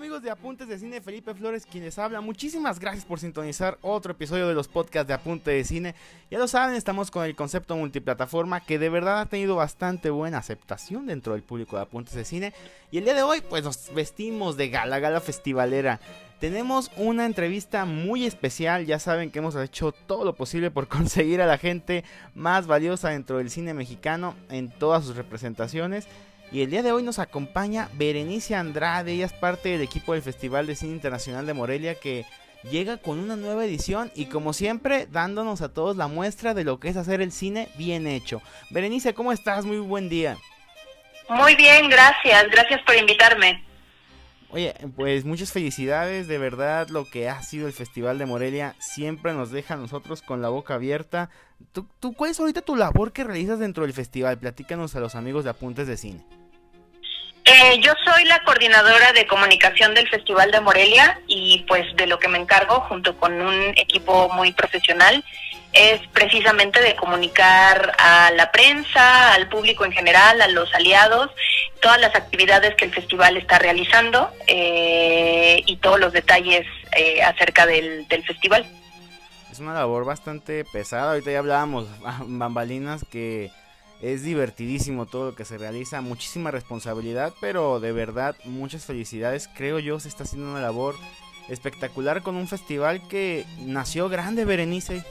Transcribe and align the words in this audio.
¿qué 0.00 0.06
tal 0.06 0.12
amigos 0.14 0.22
de 0.22 0.30
Apuntes 0.30 0.68
de 0.68 0.78
Cine? 0.78 1.02
Felipe 1.02 1.34
Flores 1.34 1.66
quienes 1.66 1.98
habla. 1.98 2.22
Muchísimas 2.22 2.80
gracias 2.80 3.04
por 3.04 3.20
sintonizar 3.20 3.76
otro 3.82 4.12
episodio 4.12 4.48
de 4.48 4.54
los 4.54 4.66
podcasts 4.66 5.06
de 5.06 5.12
Apuntes 5.12 5.52
de 5.52 5.64
Cine. 5.64 5.94
Ya 6.30 6.38
lo 6.38 6.48
saben, 6.48 6.74
estamos 6.74 7.10
con 7.10 7.24
el 7.24 7.36
concepto 7.36 7.76
multiplataforma 7.76 8.60
que 8.60 8.78
de 8.78 8.88
verdad 8.88 9.20
ha 9.20 9.26
tenido 9.26 9.56
bastante 9.56 10.08
buena 10.08 10.38
aceptación 10.38 11.06
dentro 11.06 11.34
del 11.34 11.42
público 11.42 11.76
de 11.76 11.82
Apuntes 11.82 12.14
de 12.14 12.24
Cine. 12.24 12.54
Y 12.90 12.96
el 12.98 13.04
día 13.04 13.14
de 13.14 13.22
hoy 13.22 13.42
pues 13.42 13.62
nos 13.62 13.92
vestimos 13.92 14.56
de 14.56 14.70
gala, 14.70 15.00
gala 15.00 15.20
festivalera. 15.20 16.00
Tenemos 16.40 16.90
una 16.96 17.26
entrevista 17.26 17.84
muy 17.84 18.24
especial, 18.24 18.86
ya 18.86 18.98
saben 18.98 19.30
que 19.30 19.40
hemos 19.40 19.54
hecho 19.56 19.92
todo 19.92 20.24
lo 20.24 20.34
posible 20.34 20.70
por 20.70 20.88
conseguir 20.88 21.42
a 21.42 21.46
la 21.46 21.58
gente 21.58 22.04
más 22.34 22.66
valiosa 22.66 23.10
dentro 23.10 23.36
del 23.36 23.50
cine 23.50 23.74
mexicano 23.74 24.34
en 24.48 24.70
todas 24.70 25.04
sus 25.04 25.16
representaciones. 25.16 26.06
Y 26.52 26.62
el 26.62 26.70
día 26.70 26.82
de 26.82 26.90
hoy 26.90 27.02
nos 27.02 27.20
acompaña 27.20 27.88
Berenice 27.92 28.56
Andrade, 28.56 29.12
ella 29.12 29.26
es 29.26 29.32
parte 29.32 29.68
del 29.68 29.82
equipo 29.82 30.14
del 30.14 30.22
Festival 30.22 30.66
de 30.66 30.74
Cine 30.74 30.92
Internacional 30.92 31.46
de 31.46 31.54
Morelia 31.54 31.94
que 31.94 32.26
llega 32.68 32.96
con 32.96 33.18
una 33.20 33.36
nueva 33.36 33.64
edición 33.64 34.10
y 34.16 34.26
como 34.26 34.52
siempre 34.52 35.06
dándonos 35.06 35.62
a 35.62 35.72
todos 35.72 35.96
la 35.96 36.08
muestra 36.08 36.52
de 36.52 36.64
lo 36.64 36.80
que 36.80 36.88
es 36.88 36.96
hacer 36.96 37.20
el 37.20 37.30
cine 37.30 37.68
bien 37.76 38.06
hecho. 38.06 38.42
Berenice, 38.70 39.14
¿cómo 39.14 39.32
estás? 39.32 39.64
Muy 39.64 39.78
buen 39.78 40.08
día. 40.08 40.36
Muy 41.28 41.54
bien, 41.54 41.88
gracias, 41.88 42.46
gracias 42.50 42.80
por 42.84 42.96
invitarme. 42.96 43.64
Oye, 44.52 44.74
pues 44.96 45.24
muchas 45.24 45.52
felicidades, 45.52 46.26
de 46.26 46.38
verdad 46.38 46.88
lo 46.88 47.08
que 47.08 47.28
ha 47.28 47.40
sido 47.42 47.68
el 47.68 47.72
Festival 47.72 48.18
de 48.18 48.26
Morelia 48.26 48.74
siempre 48.80 49.32
nos 49.32 49.52
deja 49.52 49.74
a 49.74 49.76
nosotros 49.76 50.22
con 50.22 50.42
la 50.42 50.48
boca 50.48 50.74
abierta. 50.74 51.30
¿Tú, 51.72 51.86
¿Tú, 52.00 52.14
cuál 52.14 52.32
es 52.32 52.40
ahorita 52.40 52.62
tu 52.62 52.74
labor 52.74 53.12
que 53.12 53.22
realizas 53.22 53.60
dentro 53.60 53.84
del 53.84 53.92
festival? 53.92 54.38
Platícanos 54.38 54.96
a 54.96 55.00
los 55.00 55.14
amigos 55.14 55.44
de 55.44 55.50
Apuntes 55.50 55.86
de 55.86 55.96
Cine. 55.96 56.24
Eh, 57.44 57.80
yo 57.80 57.92
soy 58.04 58.24
la 58.24 58.42
coordinadora 58.44 59.12
de 59.12 59.26
comunicación 59.26 59.94
del 59.94 60.08
Festival 60.08 60.50
de 60.50 60.60
Morelia 60.60 61.20
y 61.26 61.64
pues 61.68 61.84
de 61.96 62.06
lo 62.06 62.18
que 62.18 62.28
me 62.28 62.38
encargo 62.38 62.80
junto 62.82 63.16
con 63.16 63.32
un 63.40 63.72
equipo 63.76 64.28
muy 64.30 64.52
profesional 64.52 65.24
es 65.72 66.00
precisamente 66.08 66.80
de 66.80 66.96
comunicar 66.96 67.92
a 67.98 68.30
la 68.32 68.50
prensa, 68.50 69.34
al 69.34 69.48
público 69.48 69.84
en 69.84 69.92
general, 69.92 70.40
a 70.40 70.48
los 70.48 70.72
aliados, 70.74 71.30
todas 71.80 72.00
las 72.00 72.14
actividades 72.14 72.74
que 72.74 72.86
el 72.86 72.92
festival 72.92 73.36
está 73.36 73.58
realizando 73.58 74.30
eh, 74.46 75.62
y 75.66 75.76
todos 75.76 76.00
los 76.00 76.12
detalles 76.12 76.66
eh, 76.96 77.22
acerca 77.22 77.66
del, 77.66 78.06
del 78.08 78.24
festival. 78.24 78.66
Es 79.50 79.60
una 79.60 79.74
labor 79.74 80.04
bastante 80.04 80.64
pesada, 80.64 81.12
ahorita 81.12 81.30
ya 81.30 81.38
hablábamos, 81.38 81.86
bambalinas, 82.26 83.04
que 83.10 83.50
es 84.02 84.22
divertidísimo 84.22 85.06
todo 85.06 85.30
lo 85.30 85.34
que 85.36 85.44
se 85.44 85.58
realiza, 85.58 86.00
muchísima 86.00 86.50
responsabilidad, 86.50 87.32
pero 87.40 87.80
de 87.80 87.92
verdad 87.92 88.34
muchas 88.44 88.86
felicidades. 88.86 89.48
Creo 89.54 89.78
yo 89.78 90.00
se 90.00 90.08
está 90.08 90.24
haciendo 90.24 90.50
una 90.50 90.60
labor 90.60 90.94
espectacular 91.48 92.22
con 92.22 92.36
un 92.36 92.48
festival 92.48 93.06
que 93.08 93.44
nació 93.58 94.08
grande, 94.08 94.44
Berenice. 94.44 95.04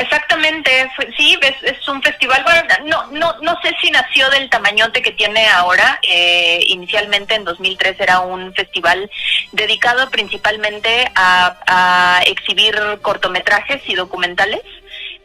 Exactamente, 0.00 0.90
sí, 1.18 1.38
es, 1.42 1.62
es, 1.62 1.86
un 1.86 2.02
festival, 2.02 2.42
bueno, 2.42 2.62
no, 2.86 3.06
no, 3.18 3.36
no 3.42 3.60
sé 3.62 3.74
si 3.82 3.90
nació 3.90 4.30
del 4.30 4.48
tamañote 4.48 5.02
que 5.02 5.12
tiene 5.12 5.46
ahora, 5.46 6.00
eh, 6.02 6.64
inicialmente 6.68 7.34
en 7.34 7.44
2003 7.44 8.00
era 8.00 8.20
un 8.20 8.54
festival 8.54 9.10
dedicado 9.52 10.08
principalmente 10.08 11.10
a, 11.14 11.58
a 11.66 12.22
exhibir 12.22 12.74
cortometrajes 13.02 13.82
y 13.88 13.94
documentales, 13.94 14.62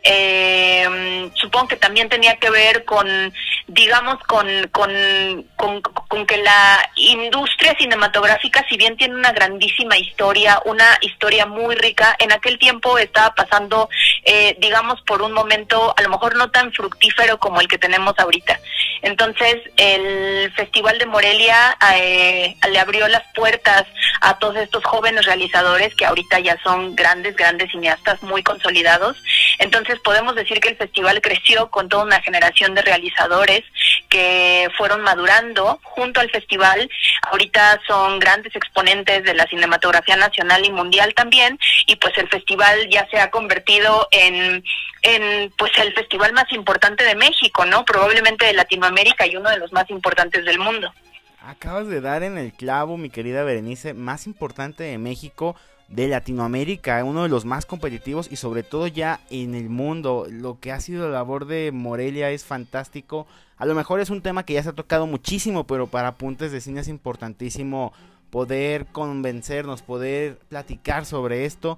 eh, 0.07 1.31
supongo 1.33 1.69
que 1.69 1.77
también 1.77 2.09
tenía 2.09 2.35
que 2.37 2.51
ver 2.51 2.85
con, 2.85 3.33
digamos, 3.67 4.19
con, 4.27 4.47
con, 4.71 5.81
con, 5.81 6.25
que 6.27 6.37
la 6.37 6.89
industria 6.95 7.75
cinematográfica, 7.77 8.63
si 8.69 8.77
bien 8.77 8.97
tiene 8.97 9.15
una 9.15 9.31
grandísima 9.31 9.97
historia, 9.97 10.61
una 10.65 10.85
historia 11.01 11.47
muy 11.47 11.75
rica, 11.75 12.15
en 12.19 12.31
aquel 12.31 12.59
tiempo 12.59 12.97
estaba 12.99 13.33
pasando, 13.33 13.89
eh, 14.23 14.55
digamos, 14.59 15.01
por 15.01 15.23
un 15.23 15.33
momento 15.33 15.93
a 15.97 16.01
lo 16.03 16.09
mejor 16.09 16.35
no 16.35 16.51
tan 16.51 16.71
fructífero 16.71 17.39
como 17.39 17.59
el 17.59 17.67
que 17.67 17.79
tenemos 17.79 18.13
ahorita. 18.17 18.59
Entonces, 19.01 19.57
el 19.77 20.51
Festival 20.53 20.97
de 20.99 21.05
Morelia 21.05 21.77
eh, 21.95 22.55
le 22.69 22.79
abrió 22.79 23.07
las 23.07 23.23
puertas 23.33 23.85
a 24.21 24.37
todos 24.39 24.57
estos 24.57 24.83
jóvenes 24.83 25.25
realizadores 25.25 25.93
que 25.95 26.05
ahorita 26.05 26.39
ya 26.39 26.57
son 26.63 26.95
grandes, 26.95 27.35
grandes 27.35 27.71
cineastas 27.71 28.21
muy 28.23 28.43
consolidados. 28.43 29.17
Entonces, 29.59 29.99
podemos 29.99 30.35
decir 30.35 30.59
que 30.59 30.69
el 30.69 30.77
festival 30.77 31.21
creció 31.21 31.69
con 31.69 31.89
toda 31.89 32.03
una 32.03 32.21
generación 32.21 32.73
de 32.75 32.81
realizadores 32.81 33.63
que 34.09 34.69
fueron 34.77 35.01
madurando 35.01 35.79
junto 35.83 36.19
al 36.19 36.29
festival. 36.29 36.89
Ahorita 37.23 37.79
son 37.87 38.19
grandes 38.19 38.55
exponentes 38.55 39.23
de 39.23 39.33
la 39.33 39.45
cinematografía 39.45 40.15
nacional 40.15 40.65
y 40.65 40.71
mundial 40.71 41.13
también, 41.13 41.57
y 41.87 41.95
pues 41.95 42.17
el 42.17 42.29
festival 42.29 42.89
ya 42.89 43.07
se 43.09 43.19
ha 43.19 43.31
convertido 43.31 44.07
en, 44.11 44.63
en 45.01 45.51
pues 45.57 45.71
el 45.77 45.93
festival 45.93 46.33
más 46.33 46.51
importante 46.51 47.03
de 47.03 47.15
México, 47.15 47.65
¿no? 47.65 47.85
Probablemente 47.85 48.45
de 48.45 48.53
Latinoamérica 48.53 49.25
y 49.27 49.35
uno 49.35 49.49
de 49.49 49.57
los 49.57 49.71
más 49.71 49.89
importantes 49.89 50.45
del 50.45 50.59
mundo. 50.59 50.93
Acabas 51.41 51.87
de 51.87 52.01
dar 52.01 52.23
en 52.23 52.37
el 52.39 52.53
clavo, 52.53 52.97
mi 52.97 53.11
querida 53.11 53.43
Berenice, 53.43 53.93
más 53.93 54.25
importante 54.25 54.83
de 54.83 54.97
México 54.97 55.55
de 55.87 56.07
Latinoamérica, 56.07 57.03
uno 57.03 57.23
de 57.23 57.29
los 57.29 57.45
más 57.45 57.65
competitivos 57.65 58.27
y 58.31 58.37
sobre 58.37 58.63
todo 58.63 58.87
ya 58.87 59.19
en 59.29 59.55
el 59.55 59.69
mundo. 59.69 60.27
Lo 60.29 60.59
que 60.59 60.71
ha 60.71 60.79
sido 60.79 61.05
la 61.05 61.13
labor 61.13 61.45
de 61.45 61.71
Morelia 61.71 62.31
es 62.31 62.43
fantástico. 62.43 63.27
A 63.57 63.65
lo 63.65 63.75
mejor 63.75 63.99
es 63.99 64.09
un 64.09 64.21
tema 64.21 64.43
que 64.43 64.53
ya 64.53 64.63
se 64.63 64.69
ha 64.69 64.73
tocado 64.73 65.07
muchísimo, 65.07 65.65
pero 65.65 65.87
para 65.87 66.09
apuntes 66.09 66.51
de 66.51 66.61
cine 66.61 66.81
es 66.81 66.87
importantísimo 66.87 67.93
poder 68.29 68.87
convencernos, 68.87 69.81
poder 69.81 70.39
platicar 70.49 71.05
sobre 71.05 71.45
esto. 71.45 71.77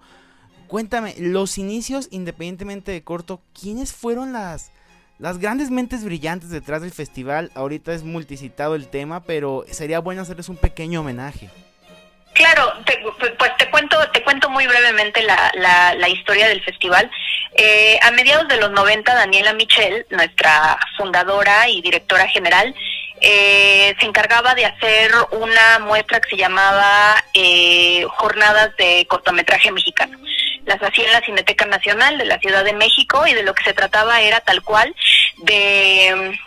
Cuéntame, 0.68 1.16
los 1.20 1.58
inicios, 1.58 2.08
independientemente 2.12 2.92
de 2.92 3.04
corto, 3.04 3.42
¿quiénes 3.54 3.94
fueron 3.94 4.34
las, 4.34 4.72
las 5.20 5.38
grandes 5.38 5.70
mentes 5.70 6.04
brillantes 6.04 6.50
detrás 6.50 6.82
del 6.82 6.92
festival? 6.92 7.52
Ahorita 7.56 7.94
es 7.94 8.04
multicitado 8.04 8.76
el 8.76 8.88
tema, 8.88 9.24
pero 9.24 9.66
sería 9.70 10.00
bueno 10.00 10.22
hacerles 10.22 10.50
un 10.50 10.58
pequeño 10.58 11.02
homenaje. 11.02 11.50
Claro, 12.34 12.72
pues 13.18 13.52
te 13.68 13.72
cuento, 13.72 13.98
te 14.12 14.24
cuento 14.24 14.50
muy 14.50 14.66
brevemente 14.66 15.22
la, 15.24 15.52
la, 15.56 15.94
la 15.94 16.10
historia 16.10 16.48
del 16.48 16.64
festival. 16.64 17.10
Eh, 17.54 18.00
a 18.02 18.12
mediados 18.12 18.48
de 18.48 18.58
los 18.58 18.72
90, 18.72 19.14
Daniela 19.14 19.54
Michel, 19.54 20.06
nuestra 20.10 20.80
fundadora 20.98 21.68
y 21.68 21.82
directora 21.82 22.28
general, 22.28 22.74
eh, 23.20 23.96
se 24.00 24.06
encargaba 24.06 24.54
de 24.56 24.66
hacer 24.66 25.12
una 25.32 25.80
muestra 25.80 26.22
que 26.22 26.30
se 26.30 26.38
llamaba 26.38 27.16
eh, 27.34 28.06
Jornadas 28.10 28.76
de 28.78 29.06
Cortometraje 29.08 29.72
Mexicano. 29.72 30.18
Las 30.66 30.82
hacía 30.82 31.06
en 31.06 31.14
la 31.14 31.22
Cineteca 31.22 31.66
Nacional 31.66 32.18
de 32.18 32.26
la 32.26 32.40
Ciudad 32.40 32.64
de 32.64 32.74
México 32.74 33.26
y 33.26 33.34
de 33.34 33.44
lo 33.44 33.54
que 33.54 33.64
se 33.64 33.74
trataba 33.74 34.22
era 34.22 34.40
tal 34.42 34.62
cual 34.64 34.94
de, 35.38 36.40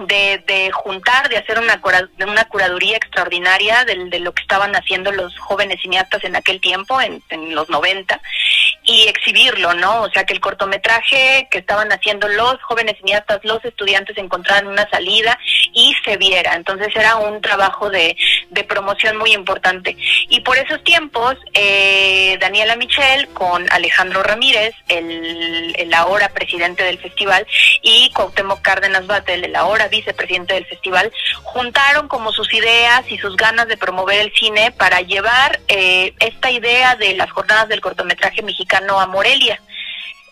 de, 0.46 0.70
juntar, 0.72 1.28
de 1.28 1.38
hacer 1.38 1.58
una, 1.58 1.80
cura, 1.80 2.08
una 2.26 2.44
curaduría 2.46 2.96
extraordinaria 2.96 3.84
de, 3.84 4.06
de, 4.06 4.20
lo 4.20 4.32
que 4.32 4.42
estaban 4.42 4.74
haciendo 4.74 5.12
los 5.12 5.38
jóvenes 5.38 5.80
cineastas 5.80 6.24
en 6.24 6.36
aquel 6.36 6.60
tiempo, 6.60 7.00
en, 7.00 7.22
en 7.30 7.54
los 7.54 7.68
90, 7.68 8.20
y 8.82 9.06
exhibirlo, 9.08 9.74
¿no? 9.74 10.02
O 10.02 10.10
sea, 10.10 10.24
que 10.24 10.32
el 10.32 10.40
cortometraje 10.40 11.46
que 11.50 11.58
estaban 11.58 11.92
haciendo 11.92 12.28
los 12.28 12.60
jóvenes 12.62 12.96
cineastas, 12.98 13.40
los 13.44 13.64
estudiantes 13.64 14.16
encontraran 14.18 14.66
una 14.66 14.88
salida 14.90 15.38
y 15.72 15.94
se 16.04 16.16
viera. 16.16 16.54
Entonces 16.54 16.88
era 16.96 17.16
un 17.16 17.40
trabajo 17.40 17.90
de, 17.90 18.16
de 18.50 18.64
promoción 18.64 19.16
muy 19.16 19.32
importante. 19.32 19.96
Y 20.28 20.40
por 20.40 20.58
esos 20.58 20.82
tiempos, 20.82 21.36
eh, 21.54 22.36
Daniela 22.40 22.76
Michel 22.76 23.28
con 23.28 23.70
Alejandro 23.70 24.22
Ramírez, 24.22 24.74
el, 24.88 25.74
el 25.78 25.94
ahora 25.94 26.28
presidente 26.30 26.82
del 26.82 26.98
festival, 26.98 27.46
y 27.82 28.10
Cuauhtémoc 28.12 28.60
Cárdenas 28.62 29.06
Batel, 29.06 29.44
el 29.44 29.56
ahora 29.56 29.88
vicepresidente 29.88 30.54
del 30.54 30.66
festival, 30.66 31.12
juntaron 31.42 32.08
como 32.08 32.32
sus 32.32 32.52
ideas 32.52 33.04
y 33.10 33.18
sus 33.18 33.36
ganas 33.36 33.68
de 33.68 33.76
promover 33.76 34.20
el 34.20 34.32
cine 34.34 34.72
para 34.72 35.00
llevar 35.00 35.60
eh, 35.68 36.14
esta 36.20 36.50
idea 36.50 36.96
de 36.96 37.14
las 37.14 37.30
jornadas 37.30 37.68
del 37.68 37.80
cortometraje 37.80 38.42
mexicano 38.42 39.00
a 39.00 39.06
Morelia. 39.06 39.60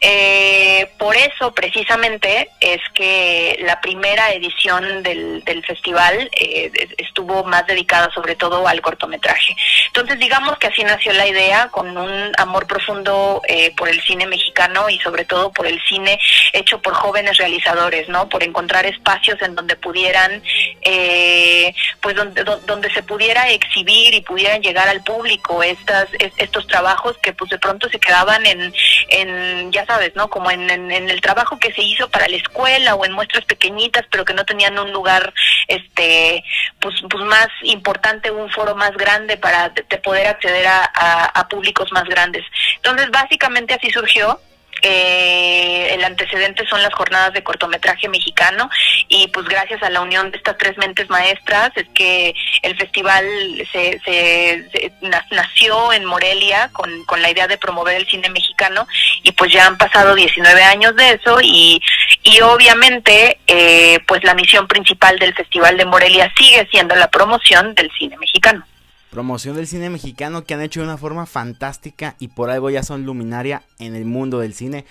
Eh, 0.00 0.90
por 0.98 1.16
eso, 1.16 1.52
precisamente, 1.52 2.50
es 2.60 2.80
que 2.94 3.58
la 3.62 3.80
primera 3.80 4.32
edición 4.32 5.02
del, 5.02 5.42
del 5.44 5.64
festival 5.64 6.30
eh, 6.38 6.70
estuvo 6.98 7.44
más 7.44 7.66
dedicada 7.66 8.10
sobre 8.12 8.36
todo 8.36 8.66
al 8.68 8.80
cortometraje. 8.80 9.56
Entonces, 9.86 10.18
digamos 10.18 10.58
que 10.58 10.68
así 10.68 10.84
nació 10.84 11.12
la 11.12 11.26
idea, 11.26 11.68
con 11.68 11.96
un 11.96 12.32
amor 12.36 12.66
profundo 12.66 13.42
eh, 13.48 13.74
por 13.76 13.88
el 13.88 14.00
cine 14.02 14.26
mexicano 14.26 14.88
y 14.88 14.98
sobre 15.00 15.24
todo 15.24 15.50
por 15.52 15.66
el 15.66 15.80
cine 15.88 16.18
hecho 16.52 16.80
por 16.80 16.94
jóvenes 16.94 17.36
realizadores, 17.36 18.08
¿no? 18.08 18.28
Por 18.28 18.42
encontrar 18.42 18.86
espacios 18.86 19.40
en 19.42 19.54
donde 19.54 19.76
pudieran 19.76 20.42
eh, 20.82 21.74
pues 22.00 22.14
donde, 22.14 22.44
donde 22.44 22.92
se 22.92 23.02
pudiera 23.02 23.50
exhibir 23.50 24.14
y 24.14 24.20
pudieran 24.20 24.62
llegar 24.62 24.88
al 24.88 25.02
público 25.02 25.62
estas 25.62 26.08
estos 26.38 26.66
trabajos 26.66 27.16
que 27.18 27.32
pues 27.32 27.50
de 27.50 27.58
pronto 27.58 27.88
se 27.88 27.98
quedaban 27.98 28.44
en, 28.46 28.72
en 29.08 29.72
ya 29.72 29.84
sabes, 29.88 30.14
¿no? 30.14 30.28
Como 30.28 30.50
en, 30.50 30.70
el 30.70 31.20
trabajo 31.20 31.58
que 31.58 31.72
se 31.72 31.82
hizo 31.82 32.08
para 32.10 32.28
la 32.28 32.36
escuela 32.36 32.94
o 32.94 33.04
en 33.04 33.12
muestras 33.12 33.44
pequeñitas, 33.46 34.04
pero 34.10 34.24
que 34.24 34.34
no 34.34 34.44
tenían 34.44 34.78
un 34.78 34.92
lugar 34.92 35.32
este 35.66 36.44
pues, 36.78 36.94
pues 37.10 37.24
más 37.24 37.48
importante, 37.62 38.30
un 38.30 38.50
foro 38.50 38.76
más 38.76 38.92
grande 38.92 39.36
para 39.38 39.70
de, 39.70 39.82
poder 39.98 40.26
acceder 40.28 40.66
a, 40.66 41.24
a 41.24 41.48
públicos 41.48 41.90
más 41.90 42.04
grandes. 42.04 42.44
Entonces, 42.76 43.10
básicamente 43.10 43.74
así 43.74 43.90
surgió 43.90 44.38
eh, 44.82 45.94
el 45.94 46.04
antecedente 46.04 46.66
son 46.66 46.82
las 46.82 46.94
jornadas 46.94 47.32
de 47.32 47.42
cortometraje 47.42 48.08
mexicano 48.08 48.70
y 49.08 49.28
pues 49.28 49.46
gracias 49.46 49.82
a 49.82 49.90
la 49.90 50.00
unión 50.00 50.30
de 50.30 50.38
estas 50.38 50.56
tres 50.58 50.76
mentes 50.78 51.08
maestras 51.10 51.70
es 51.74 51.88
que 51.94 52.34
el 52.62 52.76
festival 52.76 53.24
se, 53.72 54.00
se, 54.04 54.92
nació 55.30 55.92
en 55.92 56.04
Morelia 56.04 56.70
con, 56.72 57.04
con, 57.04 57.22
la 57.22 57.30
idea 57.30 57.48
de 57.48 57.58
promover 57.58 57.96
el 57.96 58.06
cine 58.06 58.30
mexicano 58.30 58.86
y 59.22 59.32
pues 59.32 59.52
ya 59.52 59.66
han 59.66 59.78
pasado 59.78 60.14
19 60.14 60.62
años 60.62 60.94
de 60.94 61.12
eso 61.12 61.38
y, 61.42 61.82
y 62.22 62.40
obviamente 62.40 63.40
eh, 63.46 63.98
pues 64.06 64.22
la 64.22 64.34
misión 64.34 64.68
principal 64.68 65.18
del 65.18 65.34
Festival 65.34 65.76
de 65.76 65.86
Morelia 65.86 66.32
sigue 66.36 66.68
siendo 66.70 66.94
la 66.94 67.10
promoción 67.10 67.74
del 67.74 67.90
cine 67.98 68.16
mexicano 68.18 68.64
promoción 69.10 69.56
del 69.56 69.66
cine 69.66 69.90
mexicano 69.90 70.44
que 70.44 70.54
han 70.54 70.60
hecho 70.60 70.80
de 70.80 70.86
una 70.86 70.98
forma 70.98 71.26
fantástica 71.26 72.16
y 72.18 72.28
por 72.28 72.50
algo 72.50 72.70
ya 72.70 72.82
son 72.82 73.04
luminaria 73.04 73.62
en 73.78 73.96
el 73.96 74.04
mundo 74.04 74.40
del 74.40 74.54
cine. 74.54 74.84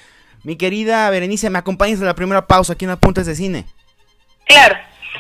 Mi 0.43 0.55
querida 0.55 1.09
Berenice, 1.09 1.49
¿me 1.49 1.59
acompañas 1.59 2.01
a 2.01 2.05
la 2.05 2.15
primera 2.15 2.47
pausa 2.47 2.73
aquí 2.73 2.85
en 2.85 2.91
Apuntes 2.91 3.25
de 3.25 3.35
Cine? 3.35 3.65
Claro. 4.45 4.75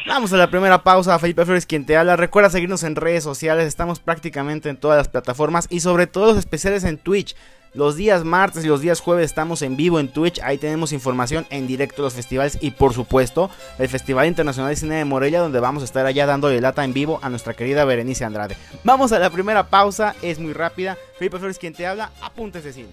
Vamos 0.07 0.31
a 0.31 0.37
la 0.37 0.49
primera 0.49 0.83
pausa, 0.83 1.19
Felipe 1.19 1.43
Flores 1.43 1.65
quien 1.65 1.85
te 1.85 1.97
habla. 1.97 2.15
Recuerda 2.15 2.49
seguirnos 2.49 2.83
en 2.83 2.95
redes 2.95 3.23
sociales, 3.23 3.67
estamos 3.67 3.99
prácticamente 3.99 4.69
en 4.69 4.77
todas 4.77 4.97
las 4.97 5.09
plataformas 5.09 5.67
y 5.69 5.81
sobre 5.81 6.07
todo 6.07 6.27
los 6.27 6.37
especiales 6.37 6.83
en 6.85 6.97
Twitch. 6.97 7.35
Los 7.73 7.95
días 7.95 8.23
martes 8.23 8.65
y 8.65 8.67
los 8.67 8.81
días 8.81 9.01
jueves 9.01 9.25
estamos 9.25 9.61
en 9.61 9.77
vivo 9.77 9.99
en 9.99 10.07
Twitch. 10.07 10.39
Ahí 10.41 10.57
tenemos 10.57 10.93
información 10.93 11.45
en 11.49 11.67
directo 11.67 11.97
de 11.97 12.07
los 12.07 12.13
festivales 12.13 12.57
y 12.61 12.71
por 12.71 12.93
supuesto 12.93 13.49
el 13.77 13.89
Festival 13.89 14.27
Internacional 14.27 14.69
de 14.71 14.75
Cine 14.75 14.95
de 14.95 15.05
Morelia 15.05 15.41
donde 15.41 15.59
vamos 15.59 15.83
a 15.83 15.85
estar 15.85 16.05
allá 16.05 16.25
dándole 16.25 16.61
lata 16.61 16.83
en 16.83 16.93
vivo 16.93 17.19
a 17.21 17.29
nuestra 17.29 17.53
querida 17.53 17.85
Berenice 17.85 18.25
Andrade. 18.25 18.57
Vamos 18.83 19.11
a 19.11 19.19
la 19.19 19.29
primera 19.29 19.69
pausa, 19.69 20.15
es 20.21 20.39
muy 20.39 20.53
rápida. 20.53 20.97
Felipe 21.17 21.37
Flores 21.39 21.59
quien 21.59 21.73
te 21.73 21.85
habla, 21.85 22.11
apúntese 22.21 22.73
cine. 22.73 22.89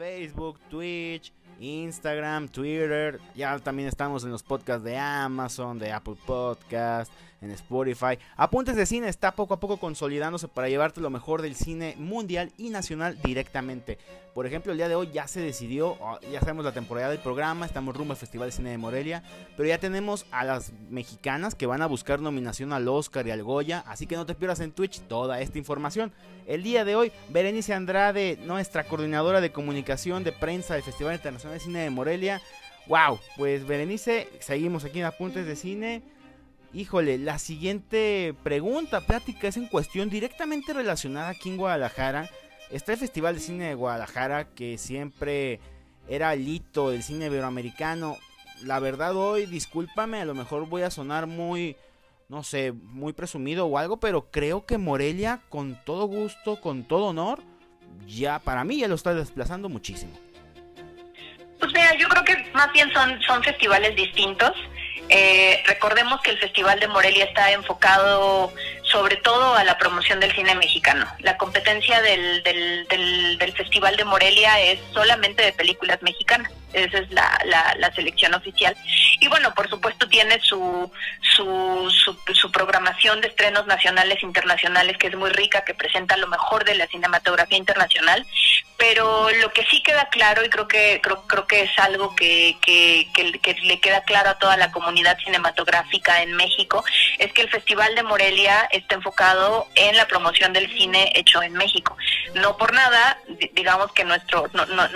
Facebook, 0.00 0.58
Twitch, 0.70 1.30
Instagram, 1.60 2.48
Twitter, 2.48 3.20
ya 3.34 3.58
también 3.58 3.88
estamos 3.88 4.24
en 4.24 4.30
los 4.30 4.42
podcasts 4.42 4.82
de 4.82 4.96
Amazon, 4.96 5.78
de 5.78 5.92
Apple 5.92 6.16
Podcast, 6.26 7.12
en 7.40 7.50
Spotify. 7.52 8.18
Apuntes 8.36 8.76
de 8.76 8.86
Cine 8.86 9.08
está 9.08 9.32
poco 9.32 9.54
a 9.54 9.60
poco 9.60 9.78
consolidándose 9.78 10.48
para 10.48 10.68
llevarte 10.68 11.00
lo 11.00 11.10
mejor 11.10 11.42
del 11.42 11.54
cine 11.54 11.94
mundial 11.98 12.52
y 12.58 12.70
nacional 12.70 13.18
directamente. 13.22 13.98
Por 14.34 14.46
ejemplo, 14.46 14.72
el 14.72 14.78
día 14.78 14.88
de 14.88 14.94
hoy 14.94 15.10
ya 15.12 15.26
se 15.26 15.40
decidió, 15.40 15.96
ah, 16.02 16.18
ya 16.30 16.40
sabemos 16.40 16.64
la 16.64 16.72
temporada 16.72 17.10
del 17.10 17.18
programa, 17.18 17.66
estamos 17.66 17.96
rumbo 17.96 18.12
al 18.12 18.18
Festival 18.18 18.48
de 18.48 18.52
Cine 18.52 18.70
de 18.70 18.78
Morelia, 18.78 19.22
pero 19.56 19.68
ya 19.68 19.78
tenemos 19.78 20.26
a 20.30 20.44
las 20.44 20.72
mexicanas 20.88 21.54
que 21.54 21.66
van 21.66 21.82
a 21.82 21.86
buscar 21.86 22.20
nominación 22.20 22.72
al 22.72 22.86
Oscar 22.88 23.26
y 23.26 23.32
al 23.32 23.42
Goya, 23.42 23.82
así 23.86 24.06
que 24.06 24.16
no 24.16 24.26
te 24.26 24.34
pierdas 24.34 24.60
en 24.60 24.72
Twitch 24.72 25.00
toda 25.02 25.40
esta 25.40 25.58
información. 25.58 26.12
El 26.46 26.62
día 26.62 26.84
de 26.84 26.94
hoy, 26.94 27.12
Berenice 27.30 27.74
Andrade, 27.74 28.38
nuestra 28.44 28.84
coordinadora 28.84 29.40
de 29.40 29.52
comunicación 29.52 30.24
de 30.24 30.32
prensa 30.32 30.74
del 30.74 30.82
Festival 30.82 31.14
Internacional 31.14 31.58
de 31.58 31.64
Cine 31.64 31.78
de 31.80 31.90
Morelia. 31.90 32.40
Wow, 32.86 33.20
pues 33.36 33.66
Berenice, 33.66 34.28
seguimos 34.40 34.84
aquí 34.84 35.00
en 35.00 35.06
Apuntes 35.06 35.46
de 35.46 35.56
Cine. 35.56 36.02
Híjole, 36.72 37.18
la 37.18 37.40
siguiente 37.40 38.32
pregunta, 38.44 39.00
plática, 39.00 39.48
es 39.48 39.56
en 39.56 39.66
cuestión 39.66 40.08
directamente 40.08 40.72
relacionada 40.72 41.30
aquí 41.30 41.48
en 41.48 41.56
Guadalajara. 41.56 42.30
Está 42.70 42.92
el 42.92 42.98
Festival 42.98 43.34
de 43.34 43.40
Cine 43.40 43.64
de 43.68 43.74
Guadalajara, 43.74 44.44
que 44.54 44.78
siempre 44.78 45.58
era 46.08 46.32
el 46.32 46.44
del 46.44 47.02
cine 47.02 47.26
iberoamericano. 47.26 48.18
La 48.62 48.78
verdad 48.78 49.16
hoy, 49.16 49.46
discúlpame, 49.46 50.20
a 50.20 50.24
lo 50.24 50.34
mejor 50.34 50.68
voy 50.68 50.82
a 50.82 50.90
sonar 50.92 51.26
muy, 51.26 51.76
no 52.28 52.44
sé, 52.44 52.70
muy 52.72 53.12
presumido 53.12 53.66
o 53.66 53.76
algo, 53.76 53.98
pero 53.98 54.30
creo 54.30 54.64
que 54.64 54.78
Morelia, 54.78 55.40
con 55.48 55.76
todo 55.84 56.06
gusto, 56.06 56.60
con 56.60 56.84
todo 56.84 57.06
honor, 57.06 57.42
ya 58.06 58.38
para 58.38 58.62
mí 58.62 58.78
ya 58.78 58.86
lo 58.86 58.94
está 58.94 59.12
desplazando 59.12 59.68
muchísimo. 59.68 60.12
Pues 61.58 61.72
mira, 61.72 61.96
yo 61.98 62.08
creo 62.08 62.24
que 62.24 62.50
más 62.52 62.72
bien 62.72 62.92
son, 62.92 63.20
son 63.22 63.42
festivales 63.42 63.96
distintos. 63.96 64.52
Eh, 65.12 65.60
recordemos 65.66 66.20
que 66.20 66.30
el 66.30 66.38
Festival 66.38 66.78
de 66.78 66.86
Morelia 66.86 67.24
está 67.24 67.50
enfocado 67.50 68.52
sobre 68.84 69.16
todo 69.16 69.54
a 69.54 69.64
la 69.64 69.76
promoción 69.76 70.20
del 70.20 70.32
cine 70.32 70.54
mexicano. 70.54 71.04
La 71.18 71.36
competencia 71.36 72.00
del, 72.00 72.42
del, 72.44 73.52
Festival 73.56 73.96
de 73.96 74.04
Morelia 74.04 74.60
es 74.60 74.80
solamente 74.92 75.42
de 75.42 75.52
películas 75.52 76.00
mexicanas. 76.02 76.50
Esa 76.72 76.98
es 76.98 77.10
la, 77.10 77.28
la, 77.76 77.92
selección 77.94 78.32
oficial. 78.34 78.76
Y 79.18 79.26
bueno, 79.28 79.52
por 79.54 79.68
supuesto 79.68 80.08
tiene 80.08 80.40
su, 80.40 80.90
su, 81.20 81.90
su, 81.90 82.16
su, 82.32 82.52
programación 82.52 83.20
de 83.20 83.28
estrenos 83.28 83.66
nacionales 83.66 84.22
e 84.22 84.26
internacionales 84.26 84.96
que 84.96 85.08
es 85.08 85.16
muy 85.16 85.30
rica, 85.30 85.64
que 85.64 85.74
presenta 85.74 86.16
lo 86.16 86.28
mejor 86.28 86.64
de 86.64 86.76
la 86.76 86.86
cinematografía 86.86 87.58
internacional. 87.58 88.24
Pero 88.80 89.28
lo 89.42 89.52
que 89.52 89.62
sí 89.66 89.82
queda 89.82 90.08
claro, 90.08 90.42
y 90.42 90.48
creo 90.48 90.66
que, 90.66 91.00
creo, 91.02 91.22
creo 91.26 91.46
que 91.46 91.64
es 91.64 91.78
algo 91.78 92.16
que, 92.16 92.56
que, 92.62 93.10
que 93.12 93.54
le 93.62 93.78
queda 93.78 94.02
claro 94.04 94.30
a 94.30 94.38
toda 94.38 94.56
la 94.56 94.72
comunidad 94.72 95.18
cinematográfica 95.22 96.22
en 96.22 96.32
México, 96.32 96.82
es 97.20 97.32
que 97.34 97.42
el 97.42 97.50
Festival 97.50 97.94
de 97.94 98.02
Morelia 98.02 98.66
está 98.72 98.94
enfocado 98.94 99.66
en 99.74 99.94
la 99.94 100.06
promoción 100.06 100.54
del 100.54 100.68
cine 100.70 101.12
hecho 101.14 101.42
en 101.42 101.52
México. 101.52 101.94
No 102.34 102.56
por 102.56 102.72
nada, 102.72 103.18
digamos 103.52 103.92
que 103.92 104.04
nuestro 104.04 104.48
no, 104.54 104.64
no, 104.64 104.88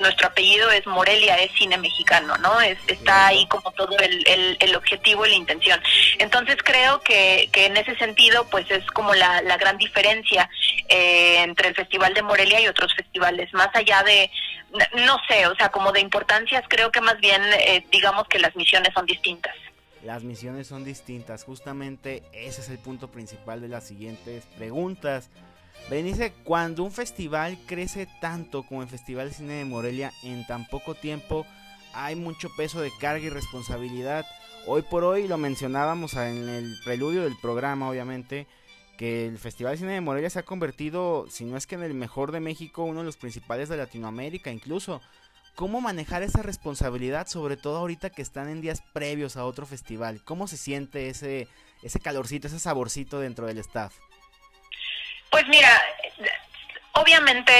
nuestro 0.00 0.26
apellido 0.26 0.70
es 0.72 0.84
Morelia, 0.86 1.36
es 1.36 1.52
cine 1.52 1.78
mexicano, 1.78 2.36
¿no? 2.38 2.60
Es, 2.60 2.78
está 2.88 3.28
ahí 3.28 3.46
como 3.46 3.70
todo 3.70 3.96
el, 3.98 4.56
el, 4.58 4.76
objetivo 4.76 5.24
y 5.24 5.30
la 5.30 5.36
intención. 5.36 5.80
Entonces 6.18 6.56
creo 6.64 7.00
que, 7.02 7.48
que 7.52 7.66
en 7.66 7.76
ese 7.76 7.94
sentido, 7.96 8.44
pues 8.50 8.68
es 8.68 8.84
como 8.86 9.14
la, 9.14 9.40
la 9.42 9.56
gran 9.56 9.78
diferencia 9.78 10.50
eh, 10.88 11.42
entre 11.42 11.68
el 11.68 11.76
Festival 11.76 12.12
de 12.12 12.22
Morelia 12.22 12.60
y 12.60 12.66
otros 12.66 12.92
festivales, 12.94 13.52
más 13.54 13.68
allá 13.74 14.02
de, 14.02 14.28
no 15.06 15.20
sé, 15.28 15.46
o 15.46 15.54
sea, 15.54 15.68
como 15.68 15.92
de 15.92 16.00
importancias, 16.00 16.64
creo 16.68 16.90
que 16.90 17.00
más 17.00 17.18
bien 17.20 17.40
eh, 17.52 17.86
digamos 17.92 18.26
que 18.26 18.40
las 18.40 18.56
misiones 18.56 18.92
son 18.94 19.06
distintas. 19.06 19.54
Las 20.04 20.24
misiones 20.24 20.66
son 20.66 20.84
distintas, 20.84 21.44
justamente 21.44 22.24
ese 22.32 22.60
es 22.60 22.68
el 22.68 22.78
punto 22.78 23.10
principal 23.10 23.60
de 23.60 23.68
las 23.68 23.84
siguientes 23.84 24.44
preguntas. 24.56 25.30
Benice, 25.88 26.32
cuando 26.44 26.82
un 26.82 26.90
festival 26.90 27.56
crece 27.66 28.08
tanto 28.20 28.64
como 28.64 28.82
el 28.82 28.88
Festival 28.88 29.28
de 29.28 29.34
Cine 29.34 29.52
de 29.54 29.64
Morelia 29.64 30.12
en 30.24 30.46
tan 30.46 30.66
poco 30.66 30.94
tiempo, 30.94 31.46
hay 31.94 32.16
mucho 32.16 32.48
peso 32.56 32.80
de 32.80 32.90
carga 32.98 33.24
y 33.24 33.30
responsabilidad. 33.30 34.24
Hoy 34.66 34.82
por 34.82 35.04
hoy 35.04 35.28
lo 35.28 35.38
mencionábamos 35.38 36.14
en 36.14 36.48
el 36.48 36.76
preludio 36.84 37.22
del 37.22 37.36
programa, 37.40 37.88
obviamente, 37.88 38.46
que 38.96 39.26
el 39.26 39.38
Festival 39.38 39.74
de 39.74 39.78
Cine 39.78 39.92
de 39.92 40.00
Morelia 40.00 40.30
se 40.30 40.40
ha 40.40 40.44
convertido, 40.44 41.26
si 41.28 41.44
no 41.44 41.56
es 41.56 41.66
que 41.66 41.76
en 41.76 41.82
el 41.82 41.94
mejor 41.94 42.32
de 42.32 42.40
México, 42.40 42.84
uno 42.84 43.00
de 43.00 43.06
los 43.06 43.16
principales 43.16 43.68
de 43.68 43.76
Latinoamérica 43.76 44.50
incluso. 44.50 45.00
¿Cómo 45.54 45.80
manejar 45.80 46.22
esa 46.22 46.42
responsabilidad, 46.42 47.26
sobre 47.26 47.56
todo 47.56 47.78
ahorita 47.78 48.10
que 48.10 48.22
están 48.22 48.48
en 48.48 48.62
días 48.62 48.82
previos 48.92 49.36
a 49.36 49.44
otro 49.44 49.66
festival? 49.66 50.22
¿Cómo 50.24 50.48
se 50.48 50.56
siente 50.56 51.08
ese, 51.08 51.46
ese 51.82 52.00
calorcito, 52.00 52.46
ese 52.46 52.58
saborcito 52.58 53.20
dentro 53.20 53.46
del 53.46 53.58
staff? 53.58 53.94
Pues 55.30 55.46
mira, 55.48 55.68
obviamente 56.94 57.52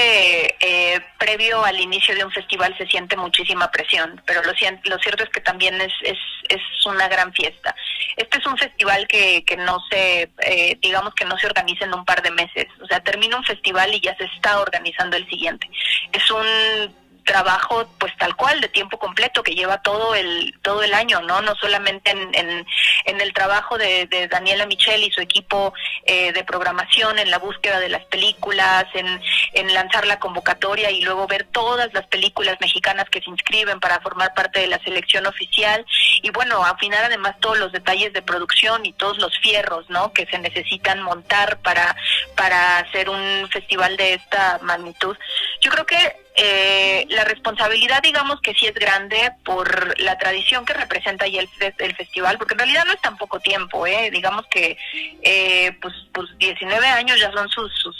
eh, 0.59 0.99
previo 1.19 1.63
al 1.63 1.79
inicio 1.79 2.15
de 2.15 2.25
un 2.25 2.31
festival 2.31 2.75
se 2.77 2.87
siente 2.87 3.15
muchísima 3.15 3.69
presión, 3.71 4.21
pero 4.25 4.41
lo, 4.43 4.51
lo 4.51 4.99
cierto 4.99 5.23
es 5.23 5.29
que 5.29 5.41
también 5.41 5.79
es, 5.79 5.93
es, 6.03 6.17
es 6.49 6.61
una 6.85 7.07
gran 7.07 7.31
fiesta. 7.33 7.75
Este 8.15 8.37
es 8.37 8.45
un 8.45 8.57
festival 8.57 9.07
que, 9.07 9.43
que 9.45 9.57
no 9.57 9.79
se, 9.89 10.31
eh, 10.41 10.77
digamos 10.81 11.13
que 11.15 11.25
no 11.25 11.37
se 11.37 11.47
organiza 11.47 11.85
en 11.85 11.93
un 11.93 12.05
par 12.05 12.21
de 12.21 12.31
meses, 12.31 12.67
o 12.81 12.87
sea, 12.87 12.99
termina 12.99 13.37
un 13.37 13.43
festival 13.43 13.93
y 13.93 14.01
ya 14.01 14.15
se 14.17 14.25
está 14.25 14.59
organizando 14.59 15.17
el 15.17 15.27
siguiente. 15.29 15.69
Es 16.11 16.29
un 16.29 17.02
trabajo 17.23 17.87
pues 17.97 18.15
tal 18.17 18.35
cual 18.35 18.61
de 18.61 18.69
tiempo 18.69 18.97
completo 18.97 19.43
que 19.43 19.55
lleva 19.55 19.81
todo 19.81 20.15
el 20.15 20.53
todo 20.61 20.83
el 20.83 20.93
año 20.93 21.21
no 21.21 21.41
no 21.41 21.55
solamente 21.55 22.11
en, 22.11 22.65
en, 23.05 23.21
el 23.21 23.33
trabajo 23.33 23.77
de, 23.77 24.07
Daniela 24.29 24.65
Michel 24.65 25.03
y 25.03 25.11
su 25.11 25.21
equipo 25.21 25.73
eh, 26.05 26.33
de 26.33 26.43
programación 26.43 27.19
en 27.19 27.29
la 27.29 27.37
búsqueda 27.37 27.79
de 27.79 27.89
las 27.89 28.03
películas 28.05 28.85
en, 28.93 29.21
en 29.53 29.73
lanzar 29.73 30.05
la 30.05 30.19
convocatoria 30.19 30.91
y 30.91 31.01
luego 31.01 31.27
ver 31.27 31.45
todas 31.51 31.93
las 31.93 32.07
películas 32.07 32.57
mexicanas 32.59 33.09
que 33.09 33.21
se 33.21 33.29
inscriben 33.29 33.79
para 33.79 34.01
formar 34.01 34.33
parte 34.33 34.59
de 34.59 34.67
la 34.67 34.79
selección 34.79 35.25
oficial. 35.25 35.85
Y 36.21 36.29
bueno 36.31 36.63
afinar 36.65 37.03
además 37.03 37.35
todos 37.39 37.57
los 37.57 37.71
detalles 37.71 38.13
de 38.13 38.21
producción 38.21 38.85
y 38.85 38.93
todos 38.93 39.17
los 39.17 39.37
fierros 39.39 39.89
no 39.89 40.13
que 40.13 40.25
se 40.25 40.39
necesitan 40.39 41.01
montar 41.01 41.59
para 41.61 41.95
para 42.35 42.79
hacer 42.79 43.09
un 43.09 43.47
festival 43.51 43.95
de 43.97 44.15
esta 44.15 44.59
magnitud. 44.61 45.17
Yo 45.61 45.71
creo 45.71 45.85
que 45.85 46.22
eh, 46.35 47.05
la 47.09 47.23
responsabilidad, 47.25 48.01
digamos 48.01 48.41
que 48.41 48.53
sí 48.53 48.65
es 48.65 48.73
grande 48.73 49.31
por 49.45 49.99
la 49.99 50.17
tradición 50.17 50.65
que 50.65 50.73
representa 50.73 51.27
ya 51.27 51.41
el, 51.41 51.49
el 51.77 51.95
festival, 51.95 52.37
porque 52.37 52.55
en 52.55 52.59
realidad 52.59 52.85
no 52.85 52.93
es 52.93 53.01
tan 53.01 53.17
poco 53.17 53.39
tiempo, 53.39 53.85
¿eh? 53.85 54.09
digamos 54.11 54.45
que 54.47 54.77
eh, 55.21 55.77
pues, 55.81 55.93
pues 56.11 56.29
19 56.39 56.87
años 56.87 57.19
ya 57.19 57.31
son 57.31 57.47
sus, 57.49 57.71
sus, 57.79 57.95